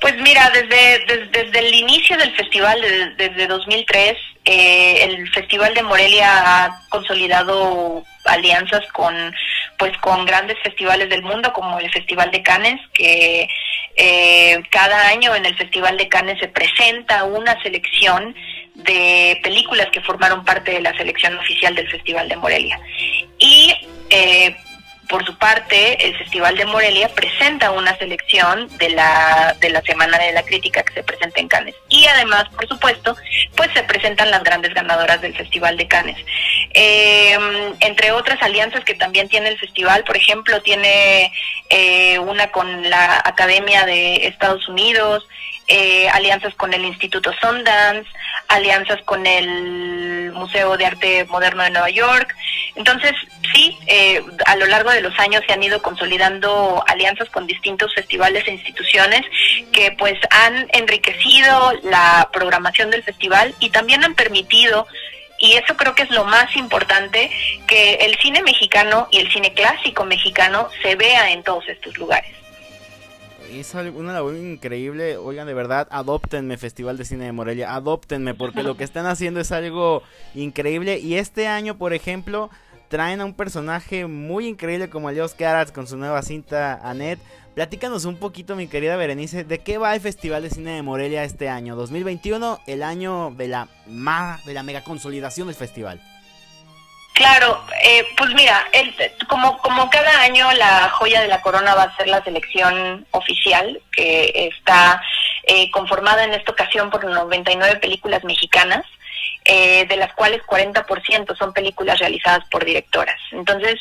Pues 0.00 0.14
mira, 0.20 0.50
desde, 0.50 1.28
desde, 1.32 1.58
el 1.58 1.74
inicio 1.74 2.16
del 2.18 2.34
festival, 2.36 2.80
desde, 3.16 3.46
2003, 3.46 4.16
eh, 4.44 5.04
el 5.04 5.28
Festival 5.32 5.74
de 5.74 5.82
Morelia 5.82 6.28
ha 6.30 6.88
consolidado 6.90 8.04
alianzas 8.26 8.86
con 8.92 9.14
pues 9.78 9.96
con 9.98 10.24
grandes 10.24 10.56
festivales 10.62 11.10
del 11.10 11.22
mundo 11.22 11.52
como 11.52 11.78
el 11.78 11.90
Festival 11.90 12.30
de 12.30 12.42
Cannes 12.42 12.80
que 12.94 13.48
eh, 13.96 14.62
cada 14.70 15.08
año 15.08 15.34
en 15.34 15.46
el 15.46 15.56
Festival 15.56 15.96
de 15.96 16.08
Cannes 16.08 16.38
se 16.38 16.48
presenta 16.48 17.24
una 17.24 17.60
selección 17.62 18.34
de 18.74 19.40
películas 19.42 19.88
que 19.90 20.02
formaron 20.02 20.44
parte 20.44 20.72
de 20.72 20.82
la 20.82 20.96
selección 20.96 21.36
oficial 21.38 21.74
del 21.74 21.88
Festival 21.90 22.28
de 22.28 22.36
Morelia. 22.36 22.78
Y 23.38 23.74
eh, 24.10 24.54
por 25.08 25.24
su 25.24 25.36
parte, 25.38 26.06
el 26.06 26.16
Festival 26.16 26.56
de 26.56 26.66
Morelia 26.66 27.08
presenta 27.08 27.70
una 27.70 27.96
selección 27.96 28.68
de 28.78 28.90
la, 28.90 29.56
de 29.60 29.70
la 29.70 29.80
Semana 29.82 30.18
de 30.18 30.32
la 30.32 30.42
Crítica 30.42 30.82
que 30.82 30.94
se 30.94 31.02
presenta 31.02 31.40
en 31.40 31.48
Cannes. 31.48 31.74
Y 31.88 32.06
además, 32.06 32.48
por 32.50 32.66
supuesto, 32.68 33.16
pues 33.56 33.70
se 33.72 33.82
presentan 33.84 34.30
las 34.30 34.42
grandes 34.42 34.74
ganadoras 34.74 35.20
del 35.20 35.36
Festival 35.36 35.76
de 35.76 35.88
Cannes. 35.88 36.16
Eh, 36.74 37.38
entre 37.80 38.12
otras 38.12 38.42
alianzas 38.42 38.84
que 38.84 38.94
también 38.94 39.28
tiene 39.28 39.48
el 39.48 39.58
festival, 39.58 40.04
por 40.04 40.16
ejemplo, 40.16 40.60
tiene 40.62 41.32
eh, 41.70 42.18
una 42.18 42.50
con 42.50 42.88
la 42.88 43.22
Academia 43.24 43.86
de 43.86 44.26
Estados 44.26 44.68
Unidos, 44.68 45.26
eh, 45.68 46.08
alianzas 46.10 46.54
con 46.54 46.72
el 46.74 46.84
Instituto 46.84 47.32
Sundance, 47.40 48.08
alianzas 48.48 49.02
con 49.02 49.26
el 49.26 50.30
Museo 50.32 50.76
de 50.76 50.86
Arte 50.86 51.24
Moderno 51.24 51.64
de 51.64 51.70
Nueva 51.70 51.90
York. 51.90 52.34
Entonces, 52.76 53.12
sí, 53.56 53.78
eh, 53.86 54.22
a 54.44 54.56
lo 54.56 54.66
largo 54.66 54.90
de 54.90 55.00
los 55.00 55.18
años 55.18 55.42
se 55.46 55.52
han 55.52 55.62
ido 55.62 55.80
consolidando 55.80 56.84
alianzas 56.86 57.28
con 57.30 57.46
distintos 57.46 57.94
festivales 57.94 58.46
e 58.46 58.52
instituciones 58.52 59.22
que 59.72 59.92
pues 59.92 60.14
han 60.30 60.68
enriquecido 60.72 61.72
la 61.84 62.28
programación 62.32 62.90
del 62.90 63.02
festival 63.02 63.54
y 63.58 63.70
también 63.70 64.04
han 64.04 64.14
permitido 64.14 64.86
y 65.38 65.52
eso 65.54 65.76
creo 65.76 65.94
que 65.94 66.02
es 66.02 66.10
lo 66.10 66.24
más 66.24 66.54
importante, 66.56 67.30
que 67.66 67.94
el 67.96 68.16
cine 68.18 68.42
mexicano 68.42 69.06
y 69.10 69.18
el 69.18 69.30
cine 69.30 69.52
clásico 69.52 70.04
mexicano 70.04 70.68
se 70.82 70.96
vea 70.96 71.30
en 71.30 71.42
todos 71.42 71.68
estos 71.68 71.98
lugares 71.98 72.36
es 73.60 73.74
una 73.74 74.12
labor 74.12 74.36
increíble. 74.36 75.16
Oigan, 75.16 75.46
de 75.46 75.54
verdad, 75.54 75.88
adoptenme 75.90 76.56
Festival 76.56 76.96
de 76.96 77.04
Cine 77.04 77.26
de 77.26 77.32
Morelia, 77.32 77.74
adoptenme 77.74 78.34
porque 78.34 78.62
lo 78.62 78.76
que 78.76 78.84
están 78.84 79.06
haciendo 79.06 79.40
es 79.40 79.52
algo 79.52 80.02
increíble. 80.34 80.98
Y 80.98 81.14
este 81.14 81.46
año, 81.46 81.78
por 81.78 81.92
ejemplo, 81.92 82.50
traen 82.88 83.20
a 83.20 83.24
un 83.24 83.34
personaje 83.34 84.06
muy 84.06 84.46
increíble 84.46 84.90
como 84.90 85.10
el 85.10 85.20
Oscar 85.20 85.72
con 85.72 85.86
su 85.86 85.96
nueva 85.96 86.22
cinta 86.22 86.80
Annette. 86.82 87.20
Platícanos 87.54 88.04
un 88.04 88.18
poquito, 88.18 88.54
mi 88.54 88.68
querida 88.68 88.96
Berenice, 88.96 89.44
de 89.44 89.58
qué 89.60 89.78
va 89.78 89.94
el 89.94 90.00
Festival 90.00 90.42
de 90.42 90.50
Cine 90.50 90.72
de 90.72 90.82
Morelia 90.82 91.24
este 91.24 91.48
año, 91.48 91.74
2021, 91.74 92.60
el 92.66 92.82
año 92.82 93.30
de 93.30 93.48
la, 93.48 93.68
de 94.44 94.52
la 94.54 94.62
mega 94.62 94.84
consolidación 94.84 95.46
del 95.46 95.56
festival. 95.56 96.00
Claro, 97.14 97.64
eh, 97.82 98.04
pues 98.18 98.34
mira, 98.34 98.62
el, 98.74 98.94
como, 99.26 99.56
como 99.58 99.88
cada 99.88 100.20
año 100.20 100.52
la 100.52 100.90
joya 100.90 101.22
de 101.22 101.28
la 101.28 101.40
corona 101.40 101.74
va 101.74 101.84
a 101.84 101.96
ser 101.96 102.08
la 102.08 102.22
selección 102.22 103.06
oficial, 103.12 103.80
que 103.92 104.50
está 104.52 105.02
eh, 105.44 105.70
conformada 105.70 106.24
en 106.24 106.34
esta 106.34 106.52
ocasión 106.52 106.90
por 106.90 107.02
99 107.02 107.76
películas 107.76 108.22
mexicanas, 108.22 108.84
eh, 109.48 109.86
de 109.86 109.96
las 109.96 110.12
cuales 110.14 110.42
40% 110.42 111.36
son 111.36 111.52
películas 111.52 111.98
realizadas 111.98 112.44
por 112.50 112.64
directoras. 112.64 113.20
Entonces, 113.32 113.80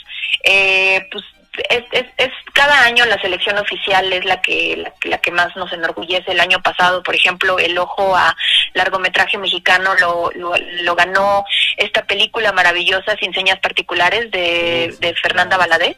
pues 1.12 1.24
es, 1.70 1.84
es, 1.92 2.06
es, 2.18 2.30
cada 2.54 2.84
año 2.84 3.06
la 3.06 3.20
selección 3.22 3.58
oficial 3.58 4.12
es 4.12 4.26
la 4.26 4.42
que, 4.42 4.92
la, 5.04 5.18
que 5.20 5.32
más 5.32 5.56
nos 5.56 5.72
enorgullece. 5.74 6.32
El 6.32 6.40
año 6.40 6.62
pasado, 6.62 7.04
por 7.04 7.16
ejemplo, 7.16 7.60
el 7.60 7.78
ojo 7.78 8.16
a 8.16 8.36
largometraje 8.74 9.38
mexicano 9.38 9.96
lo, 9.96 10.32
lo, 10.34 10.96
ganó 10.96 11.46
esta 11.78 12.06
película 12.06 12.52
maravillosa 12.52 13.16
Sin 13.18 13.34
Señas 13.34 13.60
Particulares 13.60 14.32
de, 14.32 14.96
de 15.00 15.16
Fernanda 15.16 15.58
Valadez. 15.58 15.98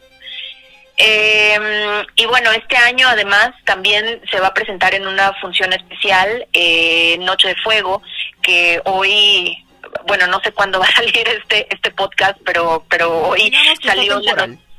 Eh, 1.00 2.04
y 2.16 2.26
bueno, 2.26 2.50
este 2.50 2.76
año 2.76 3.06
además 3.08 3.50
también 3.64 4.20
se 4.30 4.40
va 4.40 4.48
a 4.48 4.54
presentar 4.54 4.94
en 4.94 5.06
una 5.06 5.32
función 5.34 5.72
especial, 5.72 6.48
eh, 6.52 7.16
Noche 7.20 7.48
de 7.48 7.56
Fuego, 7.56 8.02
que 8.48 8.80
hoy, 8.86 9.62
bueno, 10.06 10.26
no 10.26 10.40
sé 10.40 10.52
cuándo 10.52 10.78
va 10.80 10.86
a 10.86 10.92
salir 10.92 11.28
este 11.28 11.66
este 11.70 11.90
podcast, 11.90 12.38
pero 12.44 12.84
pero 12.88 13.28
hoy 13.28 13.52
salió 13.84 14.20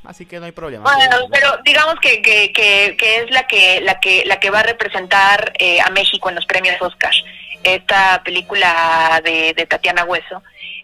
así 0.06 0.26
que 0.26 0.40
no 0.40 0.46
hay 0.46 0.52
problema. 0.52 0.84
Bueno, 0.84 1.28
pero 1.32 1.60
digamos 1.64 1.96
que, 2.02 2.24
que, 2.24 2.52
que, 2.52 3.18
es 3.18 3.30
la 3.30 3.46
que 3.46 3.80
la 3.82 4.00
que 4.00 4.26
la 4.26 4.40
que 4.40 4.50
va 4.50 4.62
a 4.62 4.64
representar 4.64 5.54
eh, 5.60 5.80
a 5.82 5.90
México 5.92 6.30
en 6.30 6.36
los 6.36 6.48
premios 6.48 6.82
Oscar, 6.82 7.14
esta 7.64 8.24
película 8.24 9.22
de, 9.24 9.54
de 9.54 9.66
Tatiana 9.68 10.06
Hueso. 10.06 10.42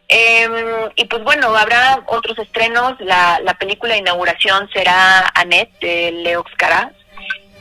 Em, 0.08 0.52
y 0.96 1.06
pues 1.06 1.24
bueno, 1.24 1.56
habrá 1.56 2.04
otros 2.06 2.38
estrenos. 2.38 2.94
La, 3.00 3.40
la 3.44 3.56
película 3.56 3.94
de 3.94 4.02
inauguración 4.02 4.70
será 4.72 5.32
Annette 5.34 5.80
de 5.80 6.12
Leo 6.12 6.46
Caraz. 6.58 6.94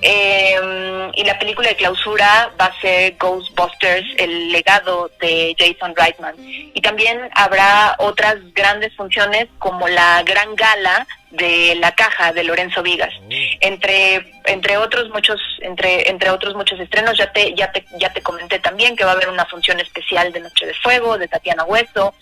Em, 0.07 1.11
y 1.14 1.25
la 1.25 1.38
película 1.38 1.71
de 1.71 1.77
clausura 1.77 2.53
va 2.61 2.67
a 2.67 2.81
ser 2.83 3.17
Ghostbusters, 3.17 4.05
el 4.19 4.53
legado 4.53 5.11
de 5.19 5.57
Jason 5.59 5.97
Reitman. 5.97 6.35
Y 6.38 6.79
también 6.83 7.31
habrá 7.35 7.97
otras 7.99 8.37
grandes 8.53 8.95
funciones 8.97 9.47
como 9.59 9.88
la 9.88 10.23
gran 10.23 10.55
gala 10.57 11.07
de 11.31 11.75
la 11.77 11.93
caja 11.93 12.35
de 12.35 12.45
Lorenzo 12.45 12.81
Vigas 12.83 13.12
oh. 13.19 13.29
entre 13.61 14.25
entre 14.45 14.77
otros 14.77 15.09
muchos 15.09 15.40
entre 15.62 16.09
entre 16.09 16.31
otros 16.31 16.55
muchos 16.55 16.79
estrenos 16.79 17.19
ya 17.19 17.33
te 17.33 17.53
ya 17.57 17.73
te 17.73 17.85
ya 17.99 18.12
te 18.12 18.23
comenté 18.23 18.61
también 18.61 18.95
que 18.95 19.03
va 19.03 19.11
a 19.11 19.14
haber 19.14 19.29
una 19.29 19.45
función 19.47 19.81
especial 19.81 20.33
de 20.33 20.38
Noche 20.38 20.64
de 20.64 20.75
Fuego 20.75 21.19
de 21.19 21.27
Tatiana 21.27 21.64
Hueso 21.64 22.14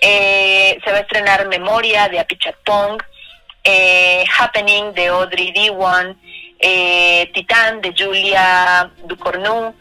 eh, 0.00 0.80
se 0.84 0.90
va 0.90 0.96
a 0.96 1.02
estrenar 1.02 1.46
Memoria 1.46 2.08
de 2.08 2.18
Apichatpong 2.18 3.00
eh, 3.62 4.24
Happening 4.36 4.92
de 4.94 5.06
Audrey 5.06 5.52
Diwan 5.52 6.16
eh, 6.58 7.30
Titán 7.34 7.80
de 7.80 7.94
Julia 7.96 8.90
Ducournau, 9.04 9.74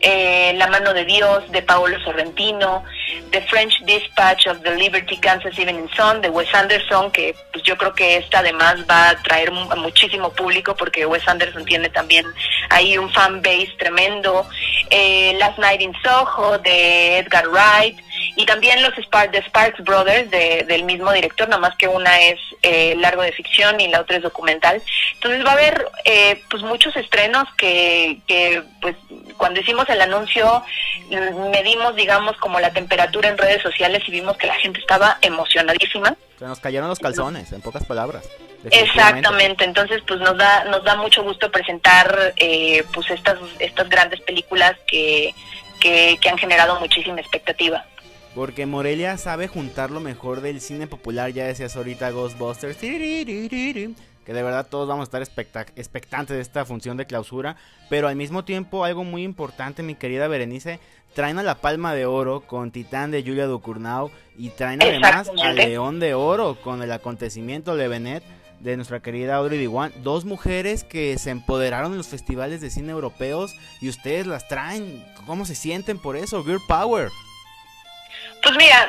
eh, 0.00 0.52
La 0.56 0.66
mano 0.66 0.92
de 0.92 1.04
Dios 1.04 1.50
de 1.50 1.62
Paolo 1.62 1.98
Sorrentino, 2.04 2.84
The 3.30 3.40
French 3.42 3.74
Dispatch 3.84 4.46
of 4.46 4.60
the 4.62 4.76
Liberty 4.76 5.16
Kansas 5.16 5.58
Evening 5.58 5.88
Sun 5.96 6.20
de 6.20 6.28
Wes 6.28 6.52
Anderson, 6.54 7.10
que 7.10 7.34
pues 7.52 7.64
yo 7.64 7.76
creo 7.76 7.92
que 7.94 8.16
esta 8.16 8.40
además 8.40 8.76
va 8.88 9.10
a 9.10 9.22
traer 9.22 9.50
muchísimo 9.50 10.30
público 10.30 10.76
porque 10.76 11.06
Wes 11.06 11.26
Anderson 11.26 11.64
tiene 11.64 11.88
también 11.88 12.26
ahí 12.70 12.98
un 12.98 13.10
fan 13.12 13.42
base 13.42 13.72
tremendo, 13.78 14.46
eh, 14.90 15.34
Last 15.38 15.58
Night 15.58 15.80
in 15.80 15.92
Soho 16.02 16.58
de 16.58 17.18
Edgar 17.18 17.48
Wright, 17.48 17.98
y 18.36 18.44
también 18.44 18.82
los 18.82 18.92
Spark, 18.98 19.30
de 19.30 19.38
Sparks 19.38 19.82
Brothers 19.82 20.30
del 20.30 20.84
mismo 20.84 21.10
director, 21.10 21.48
nada 21.48 21.60
más 21.60 21.74
que 21.76 21.88
una 21.88 22.20
es 22.20 22.38
eh, 22.62 22.94
largo 22.98 23.22
de 23.22 23.32
ficción 23.32 23.80
y 23.80 23.88
la 23.88 24.02
otra 24.02 24.18
es 24.18 24.22
documental. 24.22 24.82
Entonces 25.14 25.44
va 25.44 25.50
a 25.50 25.54
haber 25.54 25.86
eh, 26.04 26.42
pues 26.50 26.62
muchos 26.62 26.94
estrenos 26.96 27.44
que, 27.56 28.20
que 28.26 28.62
pues 28.82 28.94
cuando 29.38 29.60
hicimos 29.60 29.88
el 29.88 30.02
anuncio 30.02 30.62
medimos 31.50 31.96
digamos 31.96 32.36
como 32.36 32.60
la 32.60 32.72
temperatura 32.72 33.30
en 33.30 33.38
redes 33.38 33.62
sociales 33.62 34.02
y 34.06 34.10
vimos 34.10 34.36
que 34.36 34.46
la 34.46 34.54
gente 34.56 34.80
estaba 34.80 35.16
emocionadísima. 35.22 36.14
Se 36.38 36.44
nos 36.44 36.60
cayeron 36.60 36.88
los 36.90 36.98
calzones, 36.98 37.50
en 37.52 37.62
pocas 37.62 37.86
palabras. 37.86 38.28
Exactamente, 38.70 39.64
entonces 39.64 40.02
pues 40.06 40.20
nos 40.20 40.36
da 40.36 40.64
nos 40.64 40.84
da 40.84 40.96
mucho 40.96 41.22
gusto 41.22 41.50
presentar 41.50 42.34
eh, 42.36 42.84
pues 42.92 43.10
estas 43.10 43.38
estas 43.60 43.88
grandes 43.88 44.20
películas 44.20 44.74
que, 44.86 45.34
que, 45.80 46.18
que 46.20 46.28
han 46.28 46.36
generado 46.36 46.78
muchísima 46.80 47.20
expectativa. 47.20 47.86
Porque 48.36 48.66
Morelia 48.66 49.16
sabe 49.16 49.48
juntar 49.48 49.90
lo 49.90 49.98
mejor 49.98 50.42
del 50.42 50.60
cine 50.60 50.86
popular, 50.86 51.30
ya 51.30 51.46
decías 51.46 51.74
ahorita 51.74 52.10
Ghostbusters. 52.10 52.76
Que 54.26 54.34
de 54.34 54.42
verdad 54.42 54.66
todos 54.68 54.86
vamos 54.86 55.04
a 55.04 55.16
estar 55.18 55.22
expectantes 55.22 56.36
de 56.36 56.42
esta 56.42 56.66
función 56.66 56.98
de 56.98 57.06
clausura. 57.06 57.56
Pero 57.88 58.08
al 58.08 58.16
mismo 58.16 58.44
tiempo, 58.44 58.84
algo 58.84 59.04
muy 59.04 59.22
importante, 59.22 59.82
mi 59.82 59.94
querida 59.94 60.28
Berenice, 60.28 60.80
traen 61.14 61.38
a 61.38 61.42
la 61.42 61.62
Palma 61.62 61.94
de 61.94 62.04
Oro 62.04 62.42
con 62.42 62.72
Titán 62.72 63.10
de 63.10 63.22
Julia 63.22 63.46
Ducournau 63.46 64.10
y 64.36 64.50
traen 64.50 64.82
además 64.82 65.30
a 65.42 65.52
León 65.54 65.98
de 65.98 66.12
Oro 66.12 66.58
con 66.60 66.82
el 66.82 66.92
acontecimiento 66.92 67.74
de 67.74 67.88
Benet 67.88 68.22
de 68.60 68.76
nuestra 68.76 69.00
querida 69.00 69.36
Audrey 69.36 69.58
Diwan, 69.58 69.92
dos 70.02 70.26
mujeres 70.26 70.84
que 70.84 71.16
se 71.16 71.30
empoderaron 71.30 71.92
en 71.92 71.98
los 71.98 72.08
festivales 72.08 72.60
de 72.60 72.68
cine 72.68 72.92
europeos 72.92 73.54
y 73.80 73.88
ustedes 73.88 74.26
las 74.26 74.46
traen, 74.46 75.02
¿cómo 75.24 75.46
se 75.46 75.54
sienten 75.54 75.98
por 75.98 76.16
eso? 76.16 76.44
Girl 76.44 76.60
Power. 76.68 77.08
Pues 78.46 78.58
mira, 78.58 78.88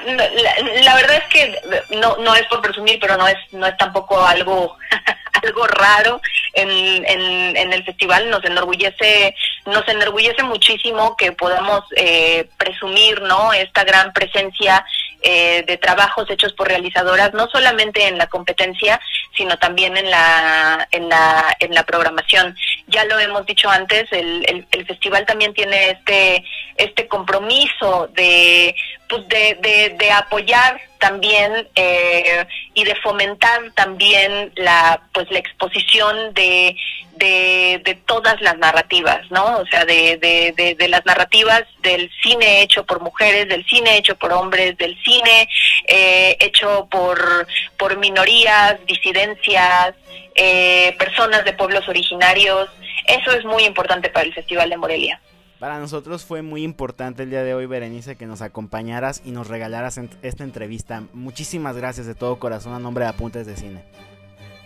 la, 0.84 0.94
verdad 0.94 1.16
es 1.16 1.24
que 1.30 1.60
no, 1.98 2.16
no 2.18 2.36
es 2.36 2.44
por 2.44 2.62
presumir, 2.62 3.00
pero 3.02 3.18
no 3.18 3.28
es, 3.28 3.38
no 3.54 3.66
es 3.66 3.76
tampoco 3.76 4.24
algo, 4.24 4.78
algo 5.44 5.66
raro 5.66 6.22
en, 6.54 6.70
en, 7.04 7.74
el 7.74 7.84
festival. 7.84 8.30
Nos 8.30 8.46
enorgullece, 8.46 9.34
nos 9.66 9.88
enorgullece 9.88 10.44
muchísimo 10.44 11.18
que 11.18 11.32
podamos 11.32 11.86
eh, 11.96 12.48
presumir, 12.56 13.20
¿no? 13.24 13.52
Esta 13.52 13.84
gran 13.84 14.14
presencia 14.14 14.86
eh, 15.24 15.64
de 15.66 15.78
trabajos 15.78 16.30
hechos 16.30 16.54
por 16.54 16.68
realizadoras, 16.68 17.34
no 17.34 17.48
solamente 17.50 18.08
en 18.08 18.20
la 18.20 18.28
competencia, 18.28 19.02
sino 19.36 19.58
también 19.58 19.98
en 19.98 20.12
la, 20.12 20.88
en 20.92 21.10
la, 21.10 21.58
en 21.60 21.74
la 21.74 21.84
programación. 21.84 22.56
Ya 22.86 23.04
lo 23.06 23.18
hemos 23.18 23.44
dicho 23.48 23.68
antes, 23.72 24.12
el, 24.12 24.68
el, 24.72 24.86
festival 24.86 25.26
también 25.26 25.56
tiene 25.56 25.90
este, 25.90 26.44
este 26.76 27.08
compromiso 27.08 28.08
de, 28.14 28.76
pues 29.10 29.28
de, 29.28 29.96
de, 29.98 30.12
apoyar 30.12 30.80
también 31.00 31.68
eh, 31.76 32.46
y 32.74 32.84
de 32.84 32.96
fomentar 32.96 33.72
también 33.76 34.52
la, 34.56 35.02
pues 35.14 35.30
la 35.32 35.40
exposición 35.40 36.34
de, 36.34 36.76
de, 37.16 37.82
de 37.84 37.96
todas 38.06 38.40
las 38.42 38.58
narrativas, 38.58 39.30
¿no? 39.32 39.58
O 39.58 39.66
sea, 39.68 39.86
de, 39.86 40.18
de, 40.18 40.76
de, 40.76 40.88
las 40.88 41.06
narrativas 41.06 41.64
del 41.82 42.12
cine 42.22 42.62
hecho 42.62 42.86
por 42.86 43.02
mujeres, 43.02 43.48
del 43.48 43.66
cine 43.66 43.98
hecho 43.98 44.16
por 44.16 44.34
hombres, 44.34 44.78
del 44.78 44.98
cine 45.04 45.48
eh, 45.88 46.38
hecho 46.40 46.88
por, 46.90 47.48
por 47.78 47.98
minorías, 47.98 48.78
disidencias, 48.86 49.96
eh, 50.36 50.96
personas 50.98 51.46
de 51.46 51.54
pueblos 51.54 51.88
originarios. 51.88 52.70
Eso 53.08 53.32
es 53.32 53.46
muy 53.46 53.64
importante 53.64 54.10
para 54.10 54.26
el 54.26 54.34
Festival 54.34 54.70
de 54.70 54.78
Morelia. 54.78 55.22
Para 55.60 55.80
nosotros 55.80 56.24
fue 56.24 56.44
muy 56.44 56.64
importante 56.64 57.24
el 57.24 57.32
día 57.32 57.44
de 57.44 57.56
hoy, 57.56 57.66
Berenice, 57.66 58.16
que 58.16 58.28
nos 58.28 58.44
acompañaras 58.44 59.24
y 59.26 59.32
nos 59.32 59.48
regalaras 59.48 60.00
esta 60.22 60.44
entrevista. 60.44 61.04
Muchísimas 61.14 61.76
gracias 61.76 62.06
de 62.06 62.14
todo 62.14 62.38
corazón 62.38 62.76
a 62.76 62.80
nombre 62.80 63.06
de 63.06 63.10
Apuntes 63.10 63.48
de 63.48 63.58
Cine. 63.58 63.84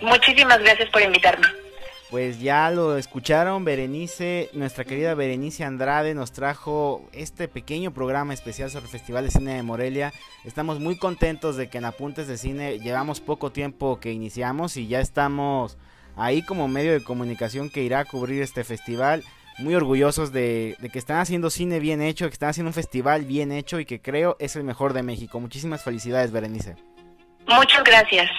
Muchísimas 0.02 0.60
gracias 0.60 0.90
por 0.90 1.02
invitarme. 1.02 1.48
Pues 2.10 2.42
ya 2.42 2.70
lo 2.72 2.98
escucharon, 2.98 3.64
Berenice, 3.64 4.50
nuestra 4.52 4.84
querida 4.84 5.16
Berenice 5.16 5.64
Andrade 5.64 6.14
nos 6.14 6.34
trajo 6.34 7.08
este 7.14 7.48
pequeño 7.48 7.94
programa 7.94 8.34
especial 8.34 8.70
sobre 8.70 8.88
el 8.88 8.92
Festival 8.92 9.24
de 9.24 9.32
Cine 9.32 9.54
de 9.54 9.64
Morelia. 9.64 10.12
Estamos 10.44 10.82
muy 10.82 10.98
contentos 10.98 11.56
de 11.56 11.70
que 11.70 11.78
en 11.78 11.86
Apuntes 11.86 12.28
de 12.28 12.38
Cine 12.38 12.80
llevamos 12.80 13.22
poco 13.22 13.54
tiempo 13.54 14.02
que 14.02 14.12
iniciamos 14.12 14.76
y 14.76 14.88
ya 14.88 15.00
estamos 15.00 15.78
ahí 16.18 16.42
como 16.42 16.68
medio 16.68 16.92
de 16.92 17.02
comunicación 17.02 17.70
que 17.70 17.82
irá 17.82 18.00
a 18.00 18.06
cubrir 18.06 18.42
este 18.42 18.66
festival. 18.66 19.24
Muy 19.62 19.76
orgullosos 19.76 20.32
de, 20.32 20.76
de 20.80 20.90
que 20.90 21.00
están 21.00 21.20
haciendo 21.20 21.50
cine 21.50 21.80
bien 21.80 22.02
hecho, 22.02 22.28
que 22.28 22.34
están 22.34 22.50
haciendo 22.50 22.70
un 22.70 22.74
festival 22.74 23.26
bien 23.26 23.52
hecho 23.52 23.80
y 23.80 23.86
que 23.86 24.02
creo 24.02 24.36
es 24.40 24.56
el 24.56 24.64
mejor 24.64 24.94
de 24.94 25.04
México. 25.04 25.40
Muchísimas 25.40 25.84
felicidades, 25.84 26.32
Berenice. 26.32 26.76
Muchas 27.48 27.84
gracias. 27.84 28.30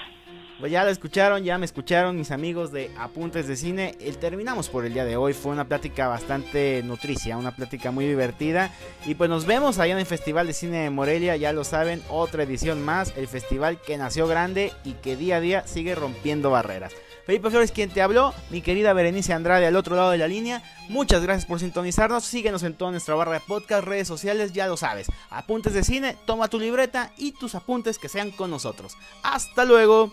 Pues 0.63 0.71
ya 0.71 0.85
lo 0.85 0.91
escucharon, 0.91 1.43
ya 1.43 1.59
me 1.59 1.65
escucharon 1.65 2.17
mis 2.17 2.31
amigos 2.31 2.71
de 2.71 2.93
Apuntes 2.97 3.49
de 3.49 3.57
Cine. 3.57 3.97
El, 3.99 4.19
terminamos 4.19 4.69
por 4.69 4.85
el 4.85 4.95
día 4.95 5.05
de 5.05 5.17
hoy. 5.17 5.33
Fue 5.33 5.51
una 5.51 5.65
plática 5.65 6.07
bastante 6.07 6.83
nutricia, 6.85 7.37
una 7.37 7.51
plática 7.51 7.91
muy 7.91 8.07
divertida. 8.07 8.71
Y 9.05 9.17
pues 9.17 9.29
nos 9.29 9.45
vemos 9.45 9.81
allá 9.81 9.95
en 9.95 9.99
el 9.99 10.07
Festival 10.07 10.47
de 10.47 10.53
Cine 10.53 10.85
de 10.85 10.91
Morelia. 10.91 11.35
Ya 11.35 11.53
lo 11.53 11.65
saben, 11.65 12.01
otra 12.09 12.45
edición 12.45 12.81
más. 12.81 13.13
El 13.17 13.27
festival 13.27 13.81
que 13.81 13.99
nació 13.99 14.29
grande 14.29 14.73
y 14.85 14.93
que 14.93 15.17
día 15.17 15.39
a 15.39 15.41
día 15.41 15.67
sigue 15.67 15.97
rompiendo 15.97 16.51
barreras. 16.51 16.93
Felipe 17.25 17.51
Flores 17.51 17.71
quien 17.71 17.91
te 17.91 18.03
habló, 18.03 18.35
mi 18.51 18.63
querida 18.63 18.93
Berenice 18.93 19.33
Andrade 19.33 19.67
al 19.67 19.77
otro 19.77 19.95
lado 19.95 20.11
de 20.11 20.19
la 20.19 20.27
línea. 20.27 20.63
Muchas 20.89 21.23
gracias 21.23 21.47
por 21.47 21.61
sintonizarnos. 21.61 22.25
Síguenos 22.25 22.65
en 22.65 22.75
toda 22.75 22.91
nuestra 22.91 23.15
barra 23.15 23.35
de 23.35 23.41
podcast, 23.41 23.85
redes 23.85 24.09
sociales, 24.09 24.53
ya 24.53 24.67
lo 24.67 24.77
sabes. 24.77 25.07
Apuntes 25.31 25.73
de 25.73 25.85
cine, 25.85 26.17
toma 26.27 26.49
tu 26.49 26.59
libreta 26.59 27.13
y 27.17 27.33
tus 27.33 27.55
apuntes 27.55 27.99
que 27.99 28.09
sean 28.09 28.33
con 28.33 28.51
nosotros. 28.51 28.97
Hasta 29.23 29.65
luego. 29.65 30.13